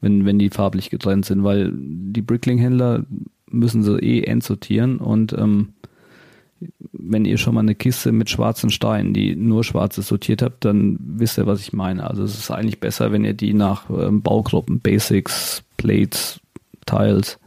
[0.00, 3.04] wenn, wenn die farblich getrennt sind, weil die Brickling-Händler
[3.50, 5.74] müssen sie eh entsortieren und ähm,
[6.92, 10.98] wenn ihr schon mal eine Kiste mit schwarzen Steinen, die nur schwarzes sortiert habt, dann
[11.00, 12.08] wisst ihr, was ich meine.
[12.08, 16.40] Also es ist eigentlich besser, wenn ihr die nach ähm, Baugruppen, Basics, Plates,
[16.86, 17.38] Tiles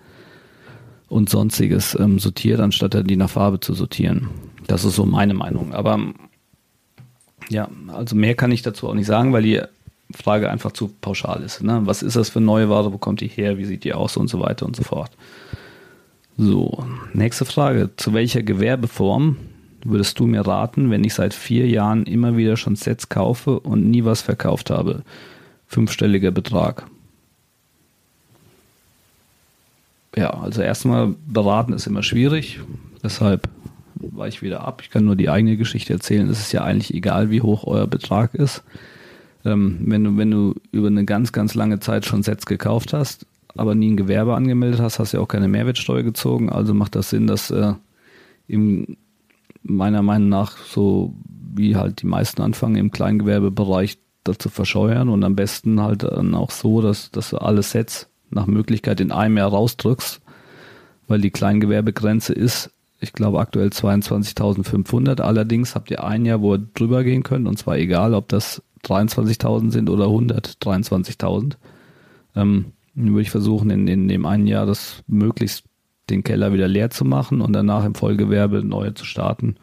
[1.09, 4.29] und sonstiges ähm, sortiert, anstatt die nach Farbe zu sortieren.
[4.67, 5.73] Das ist so meine Meinung.
[5.73, 5.99] Aber
[7.49, 9.61] ja, also mehr kann ich dazu auch nicht sagen, weil die
[10.15, 11.63] Frage einfach zu pauschal ist.
[11.63, 11.81] Ne?
[11.85, 12.93] Was ist das für neue Ware?
[12.93, 13.57] Wo kommt die her?
[13.57, 14.17] Wie sieht die aus?
[14.17, 15.11] Und so weiter und so fort.
[16.37, 17.89] So, nächste Frage.
[17.97, 19.37] Zu welcher Gewerbeform
[19.83, 23.89] würdest du mir raten, wenn ich seit vier Jahren immer wieder schon Sets kaufe und
[23.89, 25.03] nie was verkauft habe?
[25.67, 26.85] Fünfstelliger Betrag.
[30.15, 32.59] Ja, also erstmal beraten ist immer schwierig.
[33.03, 33.47] Deshalb
[34.11, 34.81] weiche ich wieder ab.
[34.83, 36.29] Ich kann nur die eigene Geschichte erzählen.
[36.29, 38.63] Es ist ja eigentlich egal, wie hoch euer Betrag ist.
[39.45, 43.25] Ähm, wenn, du, wenn du über eine ganz, ganz lange Zeit schon Sets gekauft hast,
[43.55, 46.49] aber nie ein Gewerbe angemeldet hast, hast du ja auch keine Mehrwertsteuer gezogen.
[46.49, 47.73] Also macht das Sinn, dass äh,
[48.47, 48.97] im,
[49.63, 51.13] meiner Meinung nach so
[51.53, 56.51] wie halt die meisten anfangen im Kleingewerbebereich dazu verscheuern und am besten halt dann auch
[56.51, 60.21] so, dass, dass du alle Sets nach Möglichkeit in einem Jahr rausdrückst,
[61.07, 65.21] weil die Kleingewerbegrenze ist, ich glaube aktuell 22.500.
[65.21, 68.61] Allerdings habt ihr ein Jahr, wo ihr drüber gehen könnt und zwar egal, ob das
[68.85, 71.55] 23.000 sind oder 123.000.
[72.35, 75.65] Ähm, würde ich versuchen, in, in dem einen Jahr das möglichst
[76.09, 79.55] den Keller wieder leer zu machen und danach im Vollgewerbe neue zu starten,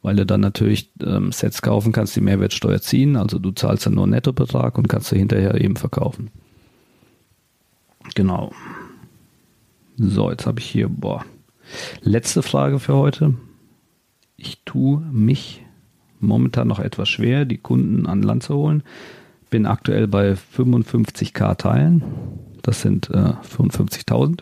[0.00, 3.94] weil du dann natürlich ähm, Sets kaufen kannst, die Mehrwertsteuer ziehen, also du zahlst dann
[3.94, 6.30] nur einen Nettobetrag und kannst du hinterher eben verkaufen.
[8.14, 8.52] Genau.
[9.96, 11.24] So, jetzt habe ich hier, boah,
[12.02, 13.34] letzte Frage für heute.
[14.36, 15.64] Ich tue mich
[16.20, 18.82] momentan noch etwas schwer, die Kunden an Land zu holen.
[19.50, 22.02] Bin aktuell bei 55k Teilen
[22.68, 24.40] das sind äh, 55.000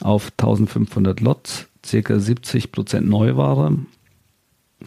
[0.00, 3.78] auf 1500 Lots, circa 70% Neuware.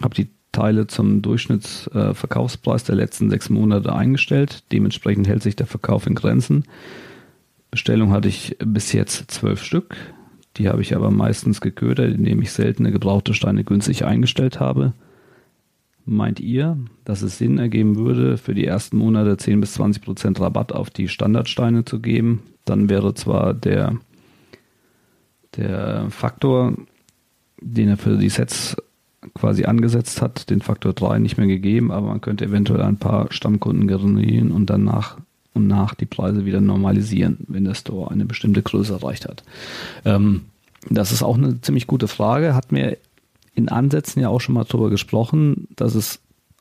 [0.02, 4.64] Habe die Teile zum Durchschnittsverkaufspreis äh, der letzten sechs Monate eingestellt.
[4.74, 6.66] Dementsprechend hält sich der Verkauf in Grenzen.
[7.72, 9.96] Bestellung hatte ich bis jetzt zwölf Stück.
[10.58, 14.94] Die habe ich aber meistens geködert, indem ich seltene gebrauchte Steine günstig eingestellt habe.
[16.06, 20.40] Meint ihr, dass es Sinn ergeben würde, für die ersten Monate 10 bis 20 Prozent
[20.40, 22.42] Rabatt auf die Standardsteine zu geben?
[22.66, 23.96] Dann wäre zwar der,
[25.56, 26.74] der Faktor,
[27.62, 28.76] den er für die Sets
[29.36, 33.32] quasi angesetzt hat, den Faktor 3 nicht mehr gegeben, aber man könnte eventuell ein paar
[33.32, 35.18] Stammkunden generieren und dann nach
[35.60, 39.44] und nach die Preise wieder normalisieren, wenn der Store eine bestimmte Größe erreicht hat.
[40.06, 40.46] Ähm,
[40.90, 42.98] das ist auch eine ziemlich gute Frage, hat mir
[43.54, 46.20] in Ansätzen ja auch schon mal drüber gesprochen, dass es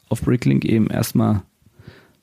[0.08, 1.42] auf Bricklink eben erstmal,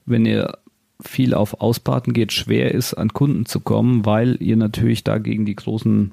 [0.06, 0.58] wenn ihr
[1.02, 5.46] viel auf Ausparten geht, schwer ist, an Kunden zu kommen, weil ihr natürlich da gegen
[5.46, 6.12] die großen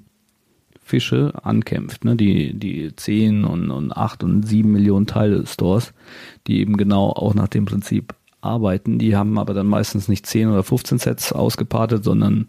[0.85, 2.17] Fische ankämpft, ne?
[2.17, 5.95] die, die 10 und, und 8 und 7 Millionen Teile Stores,
[6.47, 8.99] die eben genau auch nach dem Prinzip arbeiten.
[8.99, 12.49] Die haben aber dann meistens nicht 10 oder 15 Sets ausgepartet, sondern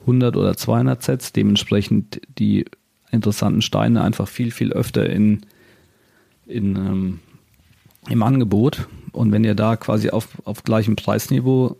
[0.00, 2.64] 100 oder 200 Sets, dementsprechend die
[3.10, 5.42] interessanten Steine einfach viel, viel öfter in,
[6.46, 7.20] in, ähm,
[8.08, 8.88] im Angebot.
[9.12, 11.76] Und wenn ihr da quasi auf, auf gleichem Preisniveau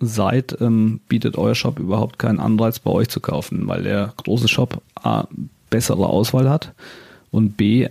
[0.00, 4.48] seid, ähm, bietet euer Shop überhaupt keinen Anreiz bei euch zu kaufen, weil der große
[4.48, 5.28] Shop A,
[5.70, 6.74] bessere Auswahl hat
[7.30, 7.88] und B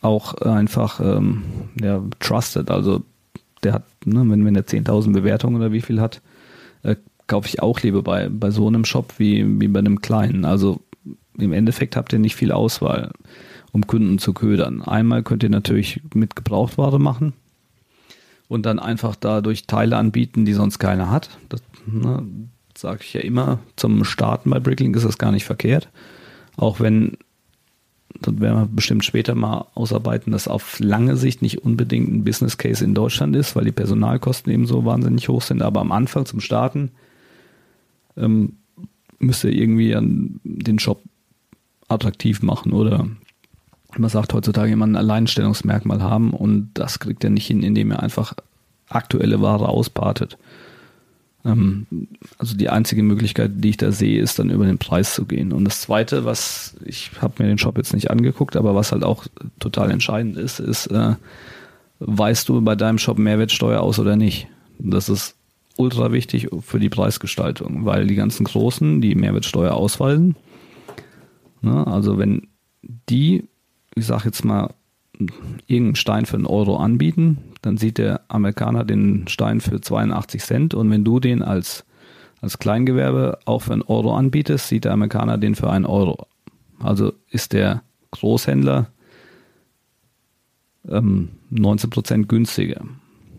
[0.00, 1.42] auch einfach ähm,
[1.80, 2.70] ja, trusted.
[2.70, 3.02] Also
[3.62, 6.22] der hat, ne, wenn, wenn der 10.000 Bewertungen oder wie viel hat,
[6.82, 6.96] äh,
[7.26, 10.44] kaufe ich auch lieber bei, bei so einem Shop wie, wie bei einem kleinen.
[10.44, 10.80] Also
[11.38, 13.12] im Endeffekt habt ihr nicht viel Auswahl,
[13.72, 14.82] um Kunden zu ködern.
[14.82, 17.32] Einmal könnt ihr natürlich mit Gebrauchtware machen
[18.48, 21.38] und dann einfach dadurch Teile anbieten, die sonst keiner hat.
[21.48, 22.26] Das ne,
[22.76, 23.60] sage ich ja immer.
[23.76, 25.88] Zum Starten bei Bricklink ist das gar nicht verkehrt.
[26.56, 27.16] Auch wenn
[28.20, 32.58] das werden wir bestimmt später mal ausarbeiten, dass auf lange Sicht nicht unbedingt ein Business
[32.58, 35.62] Case in Deutschland ist, weil die Personalkosten eben so wahnsinnig hoch sind.
[35.62, 36.90] Aber am Anfang zum Starten
[38.16, 38.56] ähm,
[39.18, 39.96] müsst ihr irgendwie
[40.44, 41.02] den Shop
[41.88, 43.06] attraktiv machen oder
[43.96, 48.02] man sagt heutzutage immer ein Alleinstellungsmerkmal haben und das kriegt er nicht hin, indem er
[48.02, 48.34] einfach
[48.88, 50.38] aktuelle Ware auspartet.
[51.44, 51.86] Ähm,
[52.38, 55.52] also die einzige Möglichkeit, die ich da sehe, ist dann über den Preis zu gehen.
[55.52, 59.04] Und das Zweite, was ich habe mir den Shop jetzt nicht angeguckt, aber was halt
[59.04, 59.26] auch
[59.58, 61.14] total entscheidend ist, ist, äh,
[62.00, 64.48] weißt du bei deinem Shop Mehrwertsteuer aus oder nicht?
[64.78, 65.36] Das ist
[65.76, 70.36] ultra wichtig für die Preisgestaltung, weil die ganzen Großen, die Mehrwertsteuer ausweisen,
[71.62, 72.48] ne, also wenn
[73.08, 73.44] die,
[73.94, 74.74] ich sag jetzt mal,
[75.66, 80.74] irgendeinen Stein für einen Euro anbieten, dann sieht der Amerikaner den Stein für 82 Cent
[80.74, 81.84] und wenn du den als,
[82.40, 86.26] als Kleingewerbe auch für einen Euro anbietest, sieht der Amerikaner den für einen Euro.
[86.78, 88.88] Also ist der Großhändler
[90.88, 92.82] ähm, 19% günstiger.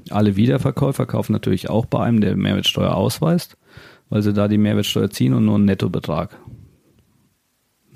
[0.10, 3.58] Alle Wiederverkäufer kaufen natürlich auch bei einem, der Mehrwertsteuer ausweist,
[4.10, 6.38] weil sie da die Mehrwertsteuer ziehen und nur einen Nettobetrag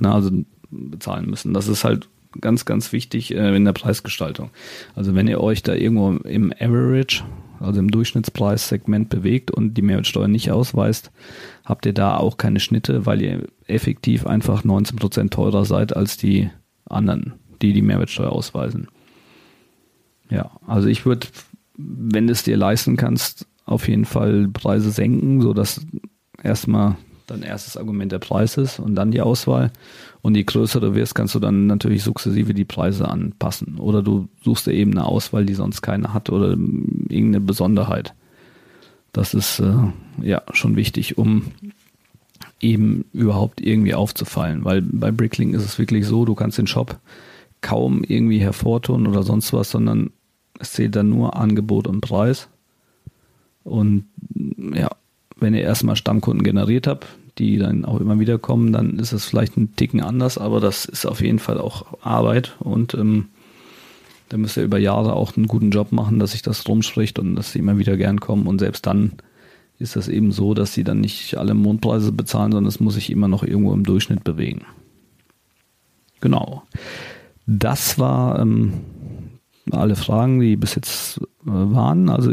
[0.02, 0.32] na, also
[0.70, 1.54] bezahlen müssen.
[1.54, 2.10] Das ist halt
[2.42, 4.50] ganz, ganz wichtig äh, in der Preisgestaltung.
[4.96, 7.24] Also wenn ihr euch da irgendwo im Average,
[7.60, 11.12] also im Durchschnittspreissegment bewegt und die Mehrwertsteuer nicht ausweist,
[11.64, 16.50] habt ihr da auch keine Schnitte, weil ihr effektiv einfach 19% teurer seid als die
[16.86, 18.88] anderen, die die Mehrwertsteuer ausweisen.
[20.30, 21.28] Ja, also ich würde,
[21.78, 25.86] wenn du es dir leisten kannst, auf jeden Fall Preise senken, sodass
[26.44, 29.72] erstmal dein erstes Argument der Preis ist und dann die Auswahl.
[30.22, 33.78] Und je größer du wirst, kannst du dann natürlich sukzessive die Preise anpassen.
[33.78, 38.14] Oder du suchst dir eben eine Auswahl, die sonst keine hat oder irgendeine Besonderheit.
[39.14, 39.74] Das ist äh,
[40.22, 41.52] ja schon wichtig, um
[42.60, 44.66] eben überhaupt irgendwie aufzufallen.
[44.66, 47.00] Weil bei Bricklink ist es wirklich so, du kannst den Shop
[47.62, 50.12] kaum irgendwie hervortun oder sonst was, sondern
[50.60, 52.50] es zählt dann nur Angebot und Preis.
[53.64, 54.06] Und
[54.74, 54.90] ja,
[55.38, 59.26] wenn ihr erstmal Stammkunden generiert habt, die dann auch immer wieder kommen, dann ist es
[59.26, 63.28] vielleicht ein Ticken anders, aber das ist auf jeden Fall auch Arbeit und ähm,
[64.30, 67.36] da müsst ihr über Jahre auch einen guten Job machen, dass sich das rumspricht und
[67.36, 69.14] dass sie immer wieder gern kommen und selbst dann
[69.78, 73.10] ist das eben so, dass sie dann nicht alle Mondpreise bezahlen, sondern es muss sich
[73.10, 74.62] immer noch irgendwo im Durchschnitt bewegen.
[76.22, 76.64] Genau.
[77.46, 78.74] Das war ähm,
[79.72, 82.10] alle Fragen, die bis jetzt äh, waren.
[82.10, 82.32] Also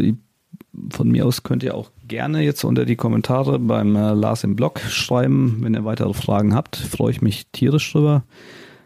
[0.90, 4.54] von mir aus könnt ihr auch gerne jetzt unter die Kommentare beim äh, Lars im
[4.54, 6.76] Blog schreiben, wenn ihr weitere Fragen habt.
[6.76, 8.22] Freue ich mich tierisch drüber.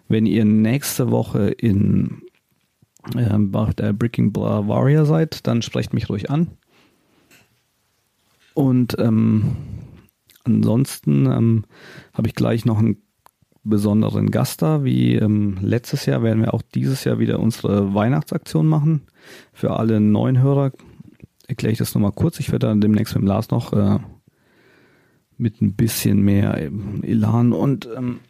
[0.07, 2.23] Wenn ihr nächste Woche in
[3.17, 6.53] äh, der Breaking Warrior seid, dann sprecht mich ruhig an.
[8.55, 9.57] Und ähm,
[10.45, 11.65] ansonsten ähm,
[12.15, 13.03] habe ich gleich noch einen
[13.65, 14.85] besonderen Gast da.
[14.85, 19.03] Wie ähm, letztes Jahr werden wir auch dieses Jahr wieder unsere Weihnachtsaktion machen.
[19.53, 20.71] Für alle neuen Hörer
[21.47, 22.41] erkläre ich das nochmal kurz.
[22.41, 23.99] Ich werde dann demnächst mit Lars noch äh,
[25.39, 26.57] mit ein bisschen mehr
[27.03, 28.21] Elan und ähm,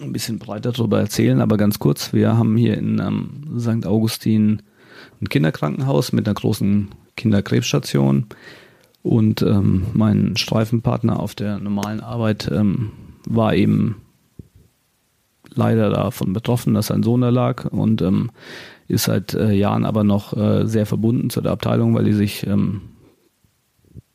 [0.00, 3.86] ein bisschen breiter darüber erzählen, aber ganz kurz, wir haben hier in ähm, St.
[3.86, 4.62] Augustin
[5.20, 8.26] ein Kinderkrankenhaus mit einer großen Kinderkrebsstation
[9.02, 12.92] und ähm, mein Streifenpartner auf der normalen Arbeit ähm,
[13.26, 13.96] war eben
[15.54, 18.30] leider davon betroffen, dass sein Sohn da lag und ähm,
[18.88, 22.46] ist seit äh, Jahren aber noch äh, sehr verbunden zu der Abteilung, weil die sich
[22.46, 22.82] ähm,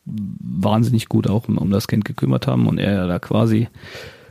[0.04, 3.68] wahnsinnig gut auch um, um, das Kind gekümmert haben und er da quasi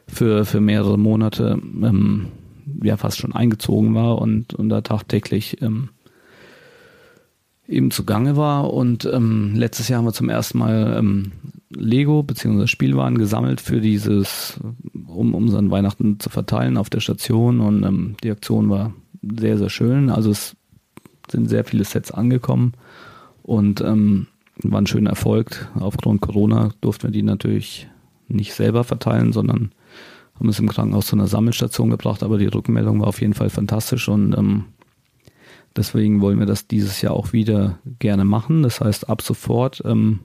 [0.08, 2.27] für, für mehrere Monate ähm,
[2.84, 5.89] ja fast schon eingezogen war und, und da tagtäglich ähm,
[7.67, 8.73] eben zugange war.
[8.73, 11.32] Und ähm, letztes Jahr haben wir zum ersten Mal ähm,
[11.69, 12.67] Lego bzw.
[12.67, 14.60] Spielwaren gesammelt für dieses,
[15.08, 19.69] um, unseren Weihnachten zu verteilen auf der Station und ähm, die Aktion war sehr, sehr
[19.69, 20.09] schön.
[20.09, 20.55] Also es
[21.30, 22.74] sind sehr viele Sets angekommen
[23.43, 25.69] und ähm, war ein schöner Erfolg.
[25.76, 27.88] Aufgrund Corona durften wir die natürlich
[28.28, 29.72] nicht selber verteilen, sondern
[30.36, 33.49] haben es im Krankenhaus zu einer Sammelstation gebracht, aber die Rückmeldung war auf jeden Fall
[33.49, 34.65] fantastisch und ähm,
[35.76, 38.63] deswegen wollen wir das dieses Jahr auch wieder gerne machen.
[38.63, 40.19] Das heißt, ab sofort ähm,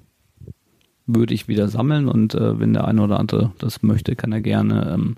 [1.07, 4.41] würde ich wieder sammeln und äh, wenn der eine oder andere das möchte, kann er
[4.41, 5.17] gerne ähm,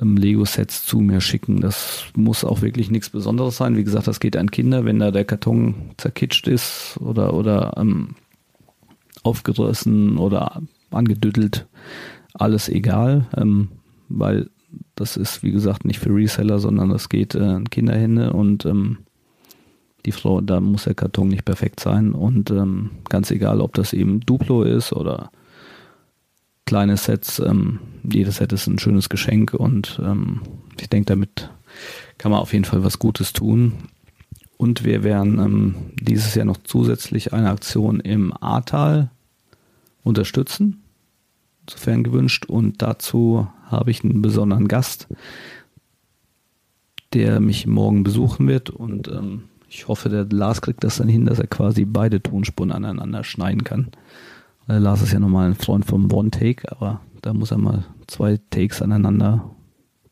[0.00, 1.60] ähm, Lego-Sets zu mir schicken.
[1.60, 3.76] Das muss auch wirklich nichts Besonderes sein.
[3.76, 8.16] Wie gesagt, das geht an Kinder, wenn da der Karton zerkitscht ist oder, oder ähm,
[9.22, 11.66] aufgerissen oder angedüttelt.
[12.34, 13.68] Alles egal, ähm,
[14.08, 14.50] weil
[14.96, 18.98] das ist, wie gesagt, nicht für Reseller, sondern das geht äh, in Kinderhände und ähm,
[20.06, 23.92] die Frau, da muss der Karton nicht perfekt sein und ähm, ganz egal, ob das
[23.92, 25.30] eben Duplo ist oder
[26.66, 30.42] kleine Sets, ähm, jedes Set ist ein schönes Geschenk und ähm,
[30.80, 31.50] ich denke, damit
[32.18, 33.74] kann man auf jeden Fall was Gutes tun.
[34.56, 39.10] Und wir werden ähm, dieses Jahr noch zusätzlich eine Aktion im Ahrtal
[40.04, 40.82] unterstützen,
[41.68, 42.46] sofern gewünscht.
[42.46, 45.08] Und dazu habe ich einen besonderen Gast,
[47.12, 48.70] der mich morgen besuchen wird.
[48.70, 52.70] Und ähm, ich hoffe, der Lars kriegt das dann hin, dass er quasi beide Tonspuren
[52.70, 53.88] aneinander schneiden kann.
[54.66, 58.38] Weil Lars ist ja normal ein Freund vom One-Take, aber da muss er mal zwei
[58.50, 59.50] Takes aneinander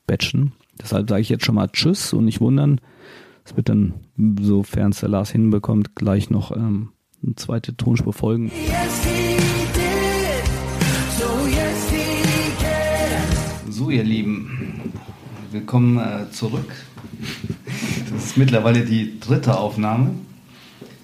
[0.07, 0.53] batchen.
[0.81, 2.81] Deshalb sage ich jetzt schon mal Tschüss und nicht wundern.
[3.45, 3.95] Es wird dann,
[4.41, 6.91] sofern es der Lars hinbekommt, gleich noch ähm,
[7.23, 8.51] eine zweite Tonspur folgen.
[13.71, 14.93] So, ihr Lieben,
[15.51, 16.73] willkommen äh, zurück.
[18.13, 20.11] Das ist mittlerweile die dritte Aufnahme,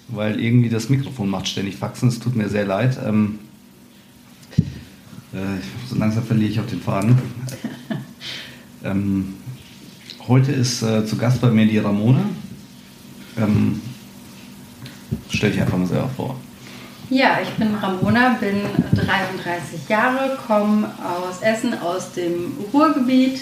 [0.09, 2.09] weil irgendwie das Mikrofon macht ständig Faxen.
[2.09, 2.98] Es tut mir sehr leid.
[3.04, 3.38] Ähm,
[5.32, 7.18] äh, so langsam verliere ich auf den Faden.
[8.84, 9.34] Ähm,
[10.28, 12.20] heute ist äh, zu Gast bei mir die Ramona.
[13.36, 13.80] Ähm,
[15.30, 16.36] stell dich einfach mal selber vor.
[17.11, 18.61] Ja, ich bin Ramona, bin
[18.92, 23.40] 33 Jahre, komme aus Essen, aus dem Ruhrgebiet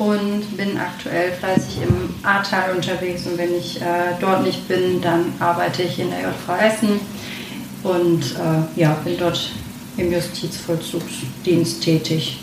[0.00, 3.26] und bin aktuell fleißig im Ahrtal unterwegs.
[3.26, 7.00] Und wenn ich äh, dort nicht bin, dann arbeite ich in der JV Essen
[7.82, 9.50] und äh, ja, bin dort
[9.98, 12.42] im Justizvollzugsdienst tätig.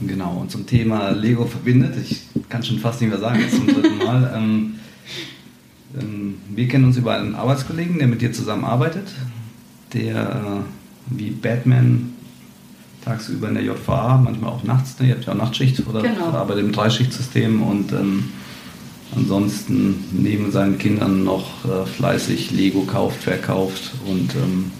[0.00, 3.66] Genau, und zum Thema Lego verbindet, ich kann schon fast nicht mehr sagen, jetzt zum
[3.66, 4.32] dritten Mal.
[4.38, 4.74] Ähm,
[5.98, 9.08] ähm, wir kennen uns über einen Arbeitskollegen, der mit dir zusammenarbeitet,
[9.94, 10.64] der
[11.10, 12.12] äh, wie Batman
[13.08, 15.08] tagsüber in der JVA, manchmal auch nachts, ne?
[15.08, 16.26] ihr habt ja auch Nachtschicht oder Genau.
[16.26, 18.24] arbeitet im Dreischichtsystem und ähm,
[19.16, 24.70] ansonsten neben seinen Kindern noch äh, fleißig Lego kauft, verkauft und ähm,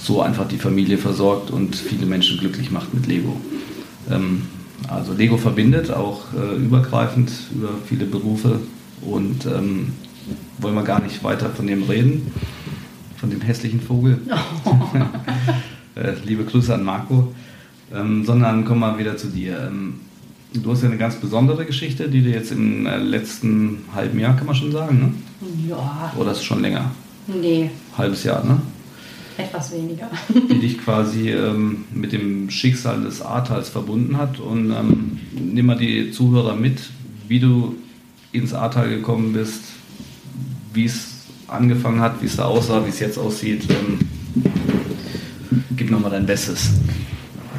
[0.00, 3.36] so einfach die Familie versorgt und viele Menschen glücklich macht mit Lego.
[4.10, 4.42] Ähm,
[4.88, 8.60] also Lego verbindet auch äh, übergreifend über viele Berufe
[9.00, 9.92] und ähm,
[10.58, 12.32] wollen wir gar nicht weiter von dem reden,
[13.16, 14.18] von dem hässlichen Vogel.
[14.28, 14.98] äh,
[16.32, 17.32] liebe Grüße an Marco,
[17.94, 19.68] ähm, sondern kommen wir wieder zu dir.
[19.68, 20.00] Ähm,
[20.54, 24.34] du hast ja eine ganz besondere Geschichte, die dir jetzt im äh, letzten halben Jahr,
[24.34, 25.12] kann man schon sagen, ne?
[25.68, 26.90] Ja, oder ist es schon länger?
[27.26, 28.60] nee, Halbes Jahr, ne?
[29.36, 30.10] etwas weniger.
[30.50, 34.40] die dich quasi ähm, mit dem Schicksal des Ahrtals verbunden hat.
[34.40, 36.80] Und ähm, nimm mal die Zuhörer mit,
[37.28, 37.76] wie du
[38.32, 39.62] ins Ahrtal gekommen bist,
[40.72, 43.64] wie es angefangen hat, wie es da aussah, wie es jetzt aussieht.
[43.70, 43.98] Ähm,
[45.76, 46.70] gib nochmal dein Bestes.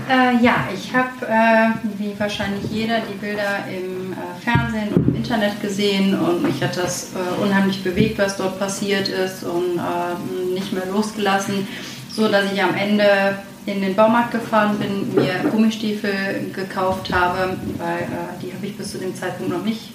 [0.09, 5.15] Äh, ja, ich habe, äh, wie wahrscheinlich jeder, die Bilder im äh, Fernsehen und im
[5.15, 10.53] Internet gesehen und mich hat das äh, unheimlich bewegt, was dort passiert ist und äh,
[10.53, 11.67] nicht mehr losgelassen,
[12.11, 18.01] so dass ich am Ende in den Baumarkt gefahren bin, mir Gummistiefel gekauft habe, weil
[18.01, 19.91] äh, die habe ich bis zu dem Zeitpunkt noch nicht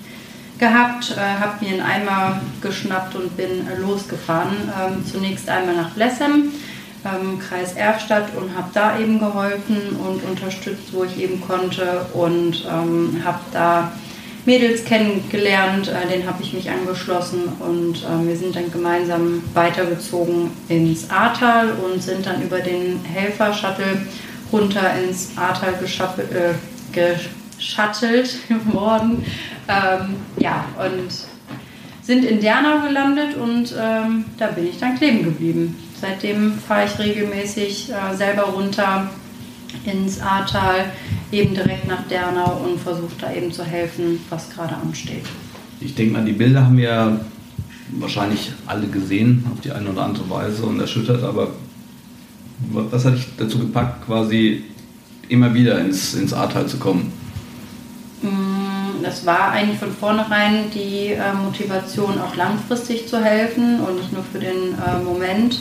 [0.58, 4.56] gehabt, habe mir einen Eimer geschnappt und bin losgefahren.
[4.66, 6.50] Ähm, zunächst einmal nach Blessem,
[7.04, 12.66] ähm, Kreis Erfstadt und habe da eben geholfen und unterstützt, wo ich eben konnte und
[12.70, 13.92] ähm, habe da
[14.44, 20.50] Mädels kennengelernt, äh, denen habe ich mich angeschlossen und äh, wir sind dann gemeinsam weitergezogen
[20.68, 24.06] ins Ahrtal und sind dann über den Helfer-Shuttle
[24.50, 26.54] runter ins Ahrtal geschaffelt, äh,
[26.92, 28.38] geschattelt
[28.72, 29.24] worden.
[29.68, 31.12] Ähm, ja, und
[32.00, 35.76] sind in Dernau gelandet und ähm, da bin ich dann kleben geblieben.
[36.00, 39.10] Seitdem fahre ich regelmäßig äh, selber runter
[39.84, 40.86] ins Ahrtal,
[41.32, 45.24] eben direkt nach Dernau und versuche da eben zu helfen, was gerade ansteht.
[45.80, 47.20] Ich denke mal, die Bilder haben wir
[47.92, 51.48] wahrscheinlich alle gesehen, auf die eine oder andere Weise und erschüttert, aber
[52.72, 54.64] was hat dich dazu gepackt, quasi
[55.28, 57.12] immer wieder ins, ins Ahrtal zu kommen?
[58.22, 64.12] Mm, Das war eigentlich von vornherein die äh, Motivation, auch langfristig zu helfen und nicht
[64.12, 65.60] nur für den äh, Moment.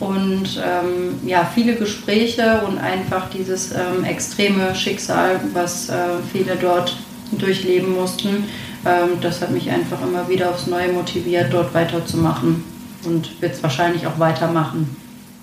[0.00, 5.94] Und ähm, ja, viele Gespräche und einfach dieses ähm, extreme Schicksal, was äh,
[6.32, 6.96] viele dort
[7.32, 8.44] durchleben mussten,
[8.84, 12.62] ähm, das hat mich einfach immer wieder aufs Neue motiviert, dort weiterzumachen
[13.04, 14.96] und wird es wahrscheinlich auch weitermachen.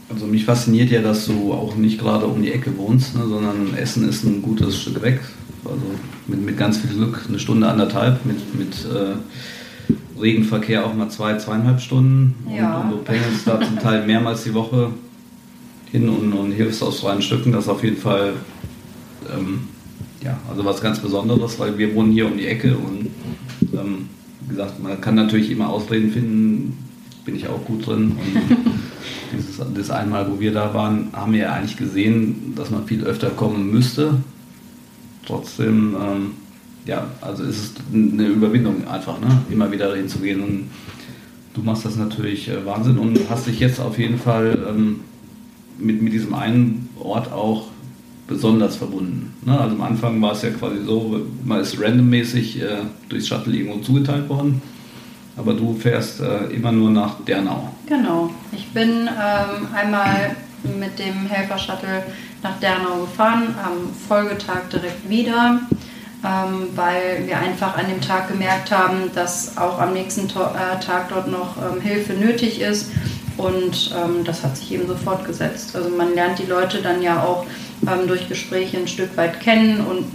[0.09, 3.75] Also mich fasziniert ja, dass du auch nicht gerade um die Ecke wohnst, ne, sondern
[3.75, 5.19] Essen ist ein gutes Stück weg.
[5.65, 5.81] Also
[6.27, 9.15] mit, mit ganz viel Glück eine Stunde, anderthalb, mit, mit äh,
[10.19, 12.35] Regenverkehr auch mal zwei, zweieinhalb Stunden.
[12.55, 12.77] Ja.
[12.77, 14.91] Und, und du pendelst da zum Teil mehrmals die Woche
[15.91, 17.51] hin und, und hilfst aus freien Stücken.
[17.51, 18.33] Das ist auf jeden Fall
[19.33, 19.67] ähm,
[20.25, 23.09] ja, also was ganz Besonderes, weil wir wohnen hier um die Ecke und
[23.73, 24.09] ähm,
[24.41, 26.77] wie gesagt, man kann natürlich immer Ausreden finden,
[27.23, 28.11] bin ich auch gut drin.
[28.11, 28.57] Und
[29.37, 33.03] dieses, das einmal, wo wir da waren, haben wir ja eigentlich gesehen, dass man viel
[33.03, 34.15] öfter kommen müsste.
[35.25, 36.31] Trotzdem, ähm,
[36.85, 39.41] ja, also ist es eine Überwindung einfach, ne?
[39.49, 40.41] immer wieder dahin zu gehen.
[40.41, 40.69] Und
[41.53, 45.01] du machst das natürlich äh, Wahnsinn und hast dich jetzt auf jeden Fall ähm,
[45.77, 47.67] mit, mit diesem einen Ort auch
[48.27, 49.33] besonders verbunden.
[49.45, 49.59] Ne?
[49.59, 52.77] Also am Anfang war es ja quasi so, man ist randommäßig äh,
[53.09, 54.61] durchs Shuttle irgendwo zugeteilt worden.
[55.37, 57.71] Aber du fährst äh, immer nur nach Dernau.
[57.87, 58.29] Genau.
[58.51, 60.35] Ich bin ähm, einmal
[60.79, 62.03] mit dem Helfer-Shuttle
[62.41, 65.59] nach Dernau gefahren, am Folgetag direkt wieder,
[66.25, 70.79] ähm, weil wir einfach an dem Tag gemerkt haben, dass auch am nächsten to äh,
[70.83, 72.89] Tag dort noch ähm, Hilfe nötig ist.
[73.37, 75.75] Und ähm, das hat sich eben so fortgesetzt.
[75.75, 77.45] Also man lernt die Leute dann ja auch
[77.85, 80.05] ähm, durch Gespräche ein Stück weit kennen und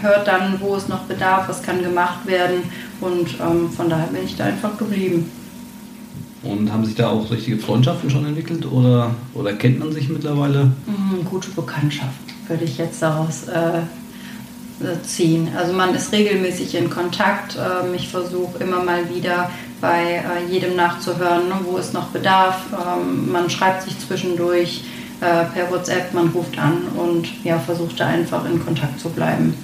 [0.00, 2.62] hört dann, wo es noch bedarf, was kann gemacht werden.
[3.00, 5.30] Und ähm, von daher bin ich da einfach geblieben.
[6.44, 10.70] Und haben sich da auch richtige Freundschaften schon entwickelt oder, oder kennt man sich mittlerweile?
[10.86, 12.14] Mhm, gute Bekanntschaft
[12.48, 13.82] würde ich jetzt daraus äh,
[15.02, 15.48] ziehen.
[15.56, 17.56] Also man ist regelmäßig in Kontakt.
[17.56, 19.50] Ähm, ich versuche immer mal wieder
[19.80, 22.60] bei äh, jedem nachzuhören, ne, wo es noch bedarf.
[22.72, 24.84] Ähm, man schreibt sich zwischendurch
[25.20, 29.54] äh, per WhatsApp, man ruft an und ja, versucht da einfach in Kontakt zu bleiben.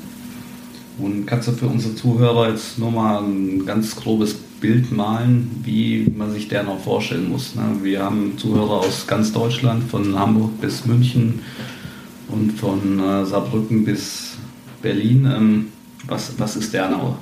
[0.99, 6.11] Und kannst du für unsere Zuhörer jetzt nur mal ein ganz grobes Bild malen, wie
[6.17, 7.55] man sich der noch vorstellen muss?
[7.57, 7.63] Ne?
[7.83, 11.41] Wir haben Zuhörer aus ganz Deutschland, von Hamburg bis München
[12.29, 14.34] und von äh, Saarbrücken bis
[14.85, 15.25] Berlin.
[15.27, 15.73] Ähm,
[16.07, 17.17] was, was ist Dernau?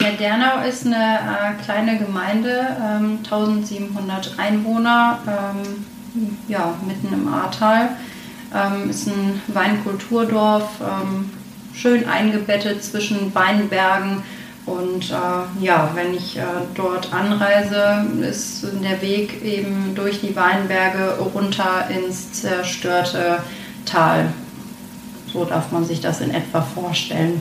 [0.00, 5.86] Ja, Dernau ist eine äh, kleine Gemeinde, ähm, 1700 Einwohner, ähm,
[6.48, 7.90] ja, mitten im Ahrtal.
[8.52, 11.30] Ähm, ist ein Weinkulturdorf, ähm,
[11.72, 14.24] schön eingebettet zwischen Weinbergen.
[14.66, 16.42] Und äh, ja, wenn ich äh,
[16.74, 23.38] dort anreise, ist der Weg eben durch die Weinberge runter ins zerstörte
[23.86, 24.32] Tal.
[25.32, 27.40] So darf man sich das in etwa vorstellen.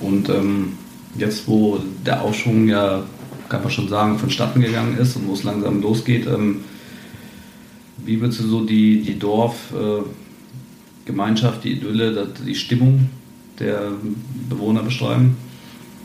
[0.00, 0.74] Und ähm,
[1.16, 3.02] jetzt, wo der Aufschwung ja,
[3.48, 6.60] kann man schon sagen, vonstatten gegangen ist und wo es langsam losgeht, ähm,
[8.04, 13.08] wie würdest du so die, die Dorfgemeinschaft, die Idylle, die Stimmung
[13.58, 13.92] der
[14.48, 15.36] Bewohner beschreiben?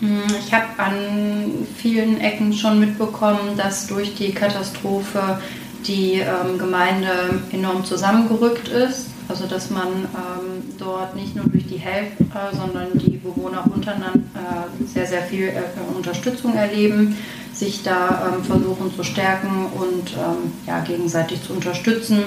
[0.02, 5.42] Ich habe an vielen Ecken schon mitbekommen, dass durch die Katastrophe
[5.86, 9.08] die ähm, Gemeinde enorm zusammengerückt ist.
[9.28, 10.49] Also dass man ähm,
[10.80, 15.62] dort nicht nur durch die Helfer, sondern die Bewohner untereinander äh, sehr, sehr viel äh,
[15.96, 17.18] Unterstützung erleben,
[17.54, 22.24] sich da ähm, versuchen zu stärken und ähm, ja, gegenseitig zu unterstützen.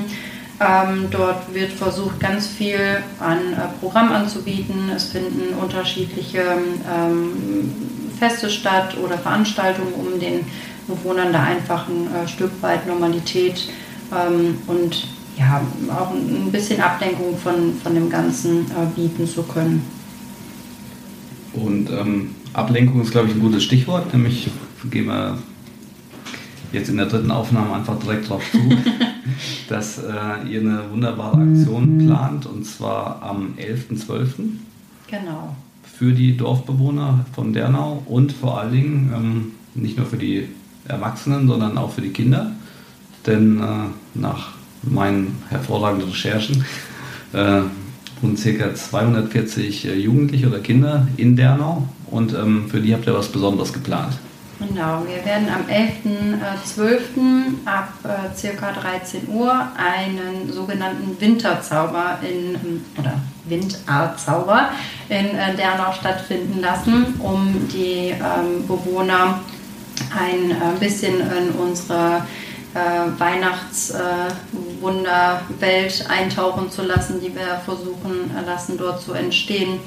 [0.61, 4.91] Ähm, dort wird versucht, ganz viel an äh, Programm anzubieten.
[4.95, 6.43] Es finden unterschiedliche
[8.19, 10.45] Feste statt oder Veranstaltungen, um den
[10.87, 13.69] Bewohnern da einfach ein äh, Stück weit Normalität
[14.67, 15.07] und
[15.43, 15.61] ja,
[15.95, 19.83] auch ein bisschen Ablenkung von, von dem Ganzen äh, bieten zu können.
[21.53, 24.49] Und ähm, Ablenkung ist, glaube ich, ein gutes Stichwort, nämlich
[24.91, 25.39] gehen wir
[26.73, 28.59] jetzt in der dritten Aufnahme einfach direkt drauf zu,
[29.69, 34.27] dass äh, ihr eine wunderbare Aktion plant und zwar am 11.12.
[35.09, 35.55] Genau.
[35.83, 40.49] Für die Dorfbewohner von Dernau und vor allen Dingen ähm, nicht nur für die
[40.89, 42.53] Erwachsenen, sondern auch für die Kinder.
[43.27, 44.53] Denn äh, nach
[44.83, 46.65] meinen hervorragenden Recherchen
[47.33, 47.63] äh,
[48.23, 48.75] und ca.
[48.75, 53.73] 240 äh, Jugendliche oder Kinder in Dernau und ähm, für die habt ihr was Besonderes
[53.73, 54.19] geplant.
[54.69, 56.99] Genau, wir werden am 11.12.
[57.65, 63.15] ab äh, circa 13 Uhr einen sogenannten Winterzauber in, oder
[63.47, 64.71] Windarzauber
[65.09, 69.41] in äh, Dernau stattfinden lassen, um die ähm, Bewohner
[70.17, 72.23] ein äh, bisschen in unsere
[72.75, 73.21] äh,
[74.83, 79.79] Weihnachtswunderwelt eintauchen zu lassen, die wir versuchen lassen dort zu entstehen.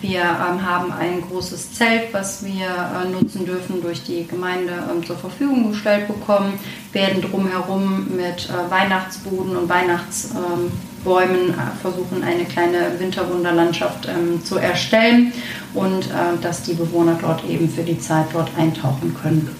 [0.00, 5.06] Wir ähm, haben ein großes Zelt, was wir äh, nutzen dürfen, durch die Gemeinde ähm,
[5.06, 6.58] zur Verfügung gestellt bekommen,
[6.92, 10.74] werden drumherum mit äh, Weihnachtsbuden und Weihnachtsbäumen
[11.04, 15.32] ähm, äh, versuchen, eine kleine Winterwunderlandschaft ähm, zu erstellen
[15.72, 19.56] und äh, dass die Bewohner dort eben für die Zeit dort eintauchen können.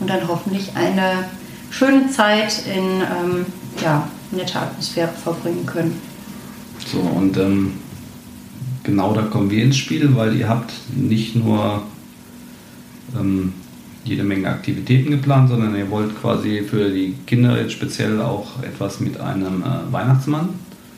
[0.00, 1.26] Und dann hoffentlich eine
[1.70, 3.46] schöne Zeit in ähm,
[3.82, 6.00] ja, nette Atmosphäre verbringen können.
[6.86, 7.72] So, und ähm,
[8.82, 11.82] genau da kommen wir ins Spiel, weil ihr habt nicht nur
[13.18, 13.52] ähm,
[14.04, 19.00] jede Menge Aktivitäten geplant, sondern ihr wollt quasi für die Kinder jetzt speziell auch etwas
[19.00, 20.50] mit einem äh, Weihnachtsmann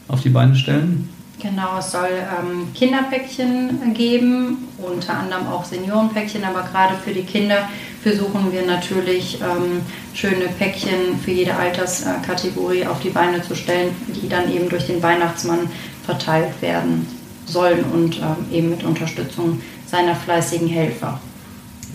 [0.09, 1.09] auf die Beine stellen.
[1.41, 7.69] Genau, es soll ähm, Kinderpäckchen geben, unter anderem auch Seniorenpäckchen, aber gerade für die Kinder
[8.03, 9.81] versuchen wir natürlich ähm,
[10.15, 15.03] schöne Päckchen für jede Alterskategorie auf die Beine zu stellen, die dann eben durch den
[15.03, 15.69] Weihnachtsmann
[16.05, 17.07] verteilt werden
[17.47, 21.21] sollen und ähm, eben mit Unterstützung seiner fleißigen Helfer.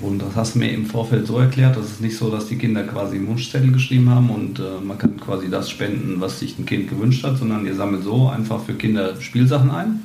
[0.01, 2.57] Und das hast du mir im Vorfeld so erklärt, dass es nicht so, dass die
[2.57, 6.57] Kinder quasi einen Wunschzettel geschrieben haben und äh, man kann quasi das spenden, was sich
[6.57, 10.01] ein Kind gewünscht hat, sondern ihr sammelt so einfach für Kinder Spielsachen ein.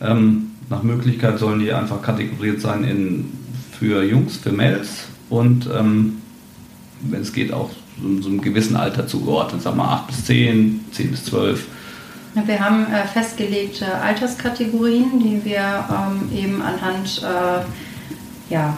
[0.00, 3.32] Ähm, nach Möglichkeit sollen die einfach kategoriert sein in
[3.78, 6.20] für Jungs, für Mädels und ähm,
[7.02, 7.70] wenn es geht auch
[8.02, 11.66] so, so einem gewissen Alter zugeordnet, sagen wir 8 bis 10, 10 bis 12.
[12.34, 18.76] Wir haben äh, festgelegte Alterskategorien, die wir ähm, eben anhand äh, ja,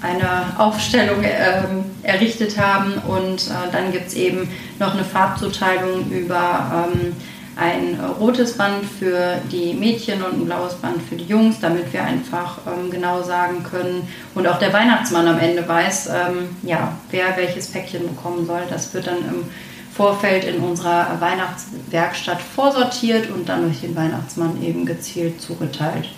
[0.00, 4.48] eine Aufstellung ähm, errichtet haben und äh, dann gibt es eben
[4.78, 7.12] noch eine Farbzuteilung über ähm,
[7.58, 12.04] ein rotes Band für die Mädchen und ein blaues Band für die Jungs, damit wir
[12.04, 14.06] einfach ähm, genau sagen können
[14.36, 18.62] und auch der Weihnachtsmann am Ende weiß, ähm, ja, wer welches Päckchen bekommen soll.
[18.70, 19.44] Das wird dann im
[19.92, 26.08] Vorfeld in unserer Weihnachtswerkstatt vorsortiert und dann durch den Weihnachtsmann eben gezielt zugeteilt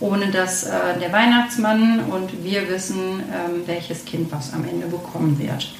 [0.00, 5.38] ohne dass äh, der Weihnachtsmann und wir wissen, ähm, welches Kind was am Ende bekommen
[5.38, 5.74] wird.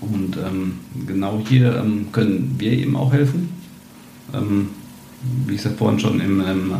[0.00, 3.50] Und ähm, genau hier ähm, können wir eben auch helfen.
[4.34, 4.68] Ähm,
[5.46, 6.74] wie ich es ja vorhin schon im, im äh,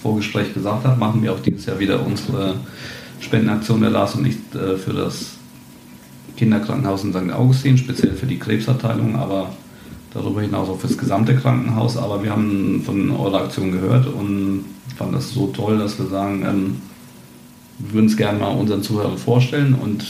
[0.00, 2.54] Vorgespräch gesagt habe, machen wir auch dieses Jahr wieder unsere
[3.20, 5.36] Spendenaktion der Lars und ich äh, für das
[6.36, 7.32] Kinderkrankenhaus in St.
[7.32, 9.52] Augustin, speziell für die Krebsabteilung, aber
[10.12, 11.96] darüber hinaus auch für das gesamte Krankenhaus.
[11.96, 14.64] Aber wir haben von eurer Aktion gehört und
[14.96, 16.76] fanden das so toll, dass wir sagen, ähm,
[17.78, 20.04] wir würden es gerne mal unseren Zuhörern vorstellen und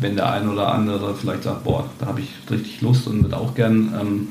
[0.00, 3.36] wenn der eine oder andere vielleicht sagt, boah, da habe ich richtig Lust und würde
[3.36, 4.28] auch gern ähm,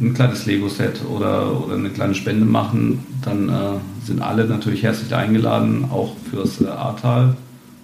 [0.00, 5.14] ein kleines Lego-Set oder, oder eine kleine Spende machen, dann äh, sind alle natürlich herzlich
[5.14, 7.36] eingeladen, auch fürs äh, Ahrtal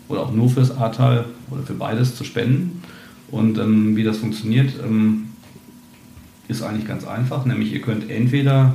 [0.09, 2.83] oder auch nur fürs Ahrtal oder für beides zu spenden.
[3.31, 5.29] Und ähm, wie das funktioniert, ähm,
[6.49, 8.75] ist eigentlich ganz einfach, nämlich ihr könnt entweder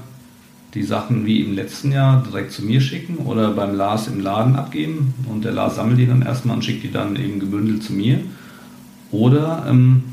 [0.73, 4.55] die Sachen wie im letzten Jahr direkt zu mir schicken oder beim Lars im Laden
[4.55, 7.93] abgeben und der Lars sammelt die dann erstmal und schickt die dann eben gebündelt zu
[7.93, 8.19] mir.
[9.11, 10.03] Oder ähm,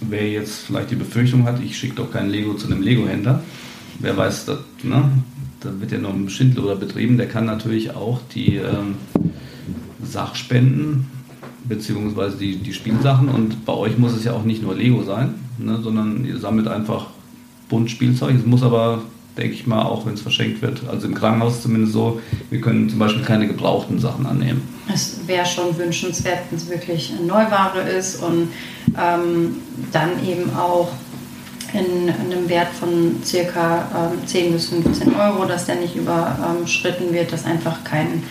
[0.00, 3.42] wer jetzt vielleicht die Befürchtung hat, ich schicke doch kein Lego zu einem Lego-Händler,
[3.98, 5.10] wer weiß, dass, ne,
[5.60, 8.94] da wird ja noch ein Schindler betrieben, der kann natürlich auch die ähm,
[10.02, 11.06] Sachspenden
[11.64, 15.34] beziehungsweise die, die Spielsachen und bei euch muss es ja auch nicht nur Lego sein,
[15.58, 17.06] ne, sondern ihr sammelt einfach
[17.68, 18.34] bunt Spielzeug.
[18.36, 19.02] Es muss aber,
[19.36, 22.20] denke ich mal, auch wenn es verschenkt wird, also im Krankenhaus zumindest so,
[22.50, 24.62] wir können zum Beispiel keine gebrauchten Sachen annehmen.
[24.92, 28.52] Es wäre schon wünschenswert, wenn es wirklich Neuware ist und
[28.98, 29.62] ähm,
[29.92, 30.88] dann eben auch
[31.72, 37.32] in einem Wert von circa ähm, 10 bis 15 Euro, dass der nicht überschritten wird,
[37.32, 38.24] dass einfach kein,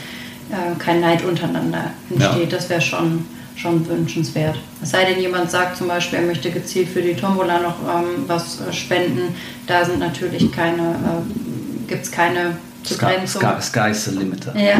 [0.52, 2.52] äh, kein Neid untereinander entsteht.
[2.52, 2.58] Ja.
[2.58, 3.26] Das wäre schon
[3.60, 4.58] schon wünschenswert.
[4.82, 8.24] Es sei denn, jemand sagt zum Beispiel, er möchte gezielt für die Tombola noch ähm,
[8.28, 9.36] was äh, spenden.
[9.68, 12.58] Da sind natürlich keine, äh, gibt es keine
[12.90, 13.42] Begrenzung.
[13.42, 14.46] Sky, sky's the limit.
[14.56, 14.80] Ja,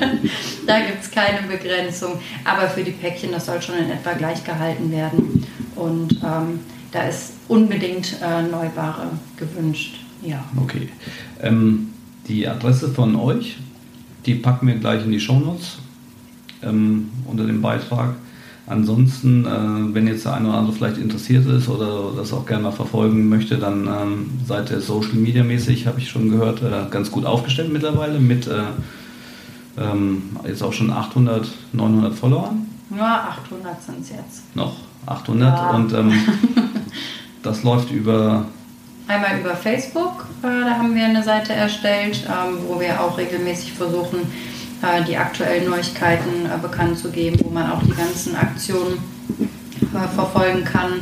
[0.66, 2.20] da gibt es keine Begrenzung.
[2.44, 5.46] Aber für die Päckchen, das soll schon in etwa gleich gehalten werden.
[5.74, 6.60] Und ähm,
[6.92, 10.00] da ist unbedingt äh, Neuware gewünscht.
[10.22, 10.44] Ja.
[10.60, 10.88] Okay.
[11.42, 11.92] Ähm,
[12.26, 13.58] die Adresse von euch,
[14.24, 15.78] die packen wir gleich in die Shownotes
[16.62, 18.14] ähm, unter dem Beitrag.
[18.68, 22.64] Ansonsten, äh, wenn jetzt der eine oder andere vielleicht interessiert ist oder das auch gerne
[22.64, 26.90] mal verfolgen möchte, dann ähm, seid ihr Social Media mäßig, habe ich schon gehört, äh,
[26.90, 28.62] ganz gut aufgestellt mittlerweile mit äh,
[29.78, 32.66] ähm, jetzt auch schon 800, 900 Followern.
[32.96, 34.56] Ja, 800 sind es jetzt.
[34.56, 34.74] Noch
[35.06, 35.70] 800 ja.
[35.70, 36.12] und ähm,
[37.42, 38.46] das läuft über
[39.08, 43.72] Einmal über Facebook, äh, da haben wir eine Seite erstellt, ähm, wo wir auch regelmäßig
[43.72, 44.18] versuchen,
[45.08, 48.98] die aktuellen Neuigkeiten äh, bekannt zu geben, wo man auch die ganzen Aktionen
[49.38, 50.92] äh, verfolgen kann.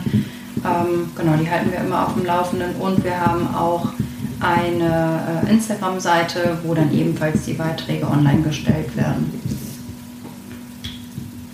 [0.65, 3.93] Ähm, genau, die halten wir immer auf dem Laufenden und wir haben auch
[4.41, 9.33] eine Instagram-Seite, wo dann ebenfalls die Beiträge online gestellt werden.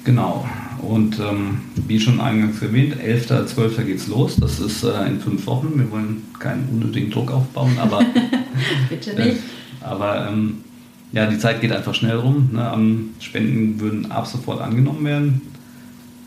[0.05, 0.45] Genau.
[0.83, 3.83] Und ähm, wie schon eingangs erwähnt, 11.12.
[3.85, 4.37] geht es los.
[4.37, 5.73] Das ist äh, in fünf Wochen.
[5.77, 8.03] Wir wollen keinen unnötigen Druck aufbauen, aber.
[8.89, 9.37] Bitte nicht.
[9.37, 10.64] Äh, aber ähm,
[11.13, 12.51] ja, die Zeit geht einfach schnell rum.
[12.53, 12.99] Ne?
[13.21, 15.43] Spenden würden ab sofort angenommen werden.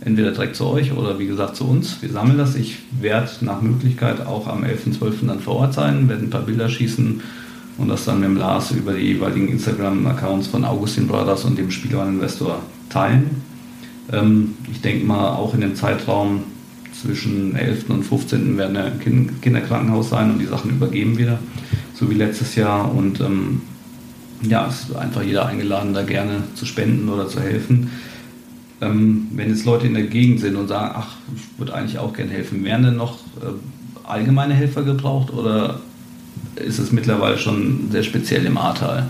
[0.02, 2.02] entweder direkt zu euch oder wie gesagt zu uns.
[2.02, 2.56] Wir sammeln das.
[2.56, 5.28] Ich werde nach Möglichkeit auch am 11.12.
[5.28, 7.22] dann vor Ort sein, werde ein paar Bilder schießen
[7.78, 11.72] und das dann mit dem Lars über die jeweiligen Instagram-Accounts von Augustin Brothers und dem
[11.72, 12.60] Spielwareninvestor
[12.90, 13.42] teilen.
[14.12, 16.44] Ähm, ich denke mal, auch in dem Zeitraum
[16.94, 17.90] zwischen 11.
[17.90, 18.58] und 15.
[18.58, 21.40] werden wir im Kinderkrankenhaus sein und die Sachen übergeben wieder,
[21.94, 22.94] so wie letztes Jahr.
[22.94, 23.62] Und ähm,
[24.48, 27.91] ja, ist einfach jeder eingeladen, da gerne zu spenden oder zu helfen.
[28.82, 32.14] Ähm, wenn jetzt Leute in der Gegend sind und sagen, ach, ich würde eigentlich auch
[32.14, 33.54] gerne helfen, werden denn noch äh,
[34.04, 35.80] allgemeine Helfer gebraucht oder
[36.56, 39.08] ist es mittlerweile schon sehr speziell im Ahrtal?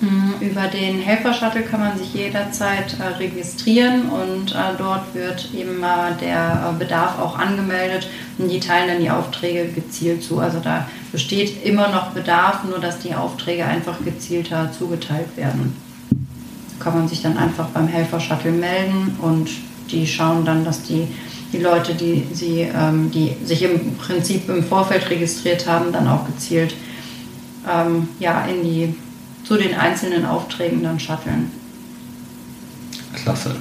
[0.00, 5.82] Mhm, über den Helfer-Shuttle kann man sich jederzeit äh, registrieren und äh, dort wird eben
[5.82, 10.38] äh, der Bedarf auch angemeldet und die teilen dann die Aufträge gezielt zu.
[10.38, 15.74] Also da besteht immer noch Bedarf, nur dass die Aufträge einfach gezielter zugeteilt werden.
[16.10, 19.50] Da kann man sich dann einfach beim Helfer-Shuttle melden und
[19.90, 21.08] die schauen dann, dass die,
[21.52, 26.24] die Leute, die, sie, ähm, die sich im Prinzip im Vorfeld registriert haben, dann auch
[26.24, 26.74] gezielt
[27.68, 28.94] ähm, ja, in die
[29.44, 31.50] zu den einzelnen Aufträgen dann shutteln.
[33.14, 33.56] Klasse.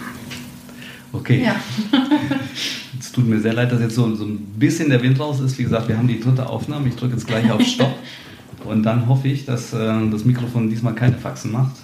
[1.13, 1.43] Okay.
[1.43, 1.55] Ja.
[2.99, 5.57] es tut mir sehr leid, dass jetzt so, so ein bisschen der Wind raus ist.
[5.57, 6.89] Wie gesagt, wir haben die dritte Aufnahme.
[6.89, 7.95] Ich drücke jetzt gleich auf Stopp.
[8.65, 11.75] Und dann hoffe ich, dass äh, das Mikrofon diesmal keine Faxen macht.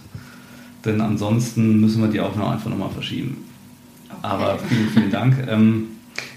[0.86, 3.38] Denn ansonsten müssen wir die Aufnahme einfach nochmal verschieben.
[4.10, 4.20] Okay.
[4.22, 5.48] Aber vielen, vielen Dank.
[5.48, 5.88] Ähm,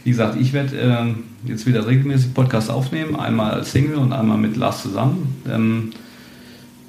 [0.04, 3.16] wie gesagt, ich werde äh, jetzt wieder regelmäßig Podcasts aufnehmen.
[3.16, 5.42] Einmal als Single und einmal mit Lars zusammen.
[5.48, 5.90] Ähm,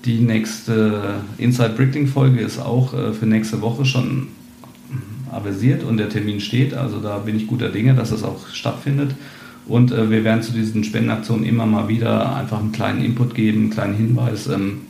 [0.08, 4.30] die nächste Inside Brickling Folge ist auch äh, für nächste Woche schon
[5.32, 6.74] avisiert und der Termin steht.
[6.74, 9.14] Also da bin ich guter Dinge, dass das auch stattfindet.
[9.68, 13.64] Und äh, wir werden zu diesen Spendenaktionen immer mal wieder einfach einen kleinen Input geben,
[13.64, 14.48] einen kleinen Hinweis.
[14.48, 14.82] Ähm,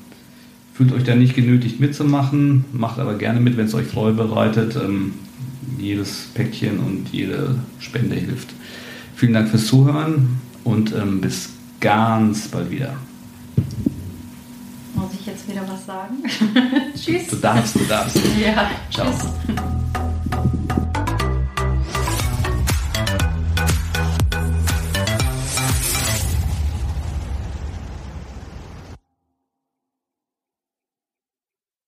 [0.73, 4.75] fühlt euch da nicht genötigt mitzumachen, macht aber gerne mit, wenn es euch Freude bereitet.
[4.75, 5.13] Ähm,
[5.79, 8.53] jedes Päckchen und jede Spende hilft.
[9.15, 11.49] Vielen Dank fürs Zuhören und ähm, bis
[11.79, 12.95] ganz bald wieder.
[15.47, 16.23] Wieder was sagen?
[16.95, 17.27] Tschüss.
[17.27, 18.17] Du darfst, du darfst.
[18.39, 19.07] Ja, Ciao.
[19.11, 19.57] Tschüss.